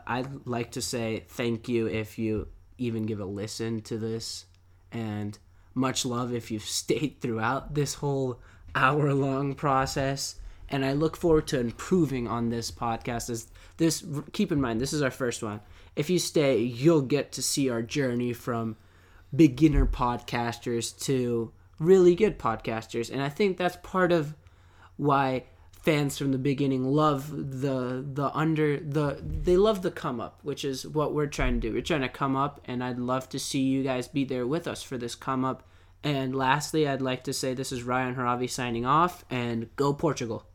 [0.07, 4.47] I'd like to say thank you if you even give a listen to this,
[4.93, 5.39] and
[5.75, 8.41] much love if you've stayed throughout this whole
[8.75, 10.37] hour long process.
[10.69, 13.31] And I look forward to improving on this podcast.
[13.31, 15.61] As this, keep in mind, this is our first one.
[15.95, 18.77] If you stay, you'll get to see our journey from
[19.35, 24.35] beginner podcasters to really good podcasters, and I think that's part of
[24.97, 30.39] why fans from the beginning love the the under the they love the come up
[30.43, 33.29] which is what we're trying to do we're trying to come up and i'd love
[33.29, 35.63] to see you guys be there with us for this come up
[36.05, 40.47] and lastly i'd like to say this is ryan haravi signing off and go portugal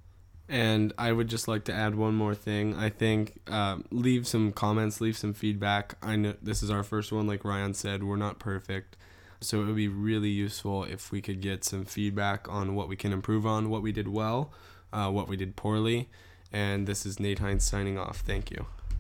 [0.51, 2.73] And I would just like to add one more thing.
[2.73, 5.93] I think um, leave some comments, leave some feedback.
[6.01, 8.97] I know this is our first one, like Ryan said, we're not perfect.
[9.41, 12.95] So it would be really useful if we could get some feedback on what we
[12.95, 14.51] can improve on, what we did well,
[14.91, 16.09] uh, what we did poorly.
[16.51, 18.21] And this is Nate Hines signing off.
[18.21, 18.65] Thank you.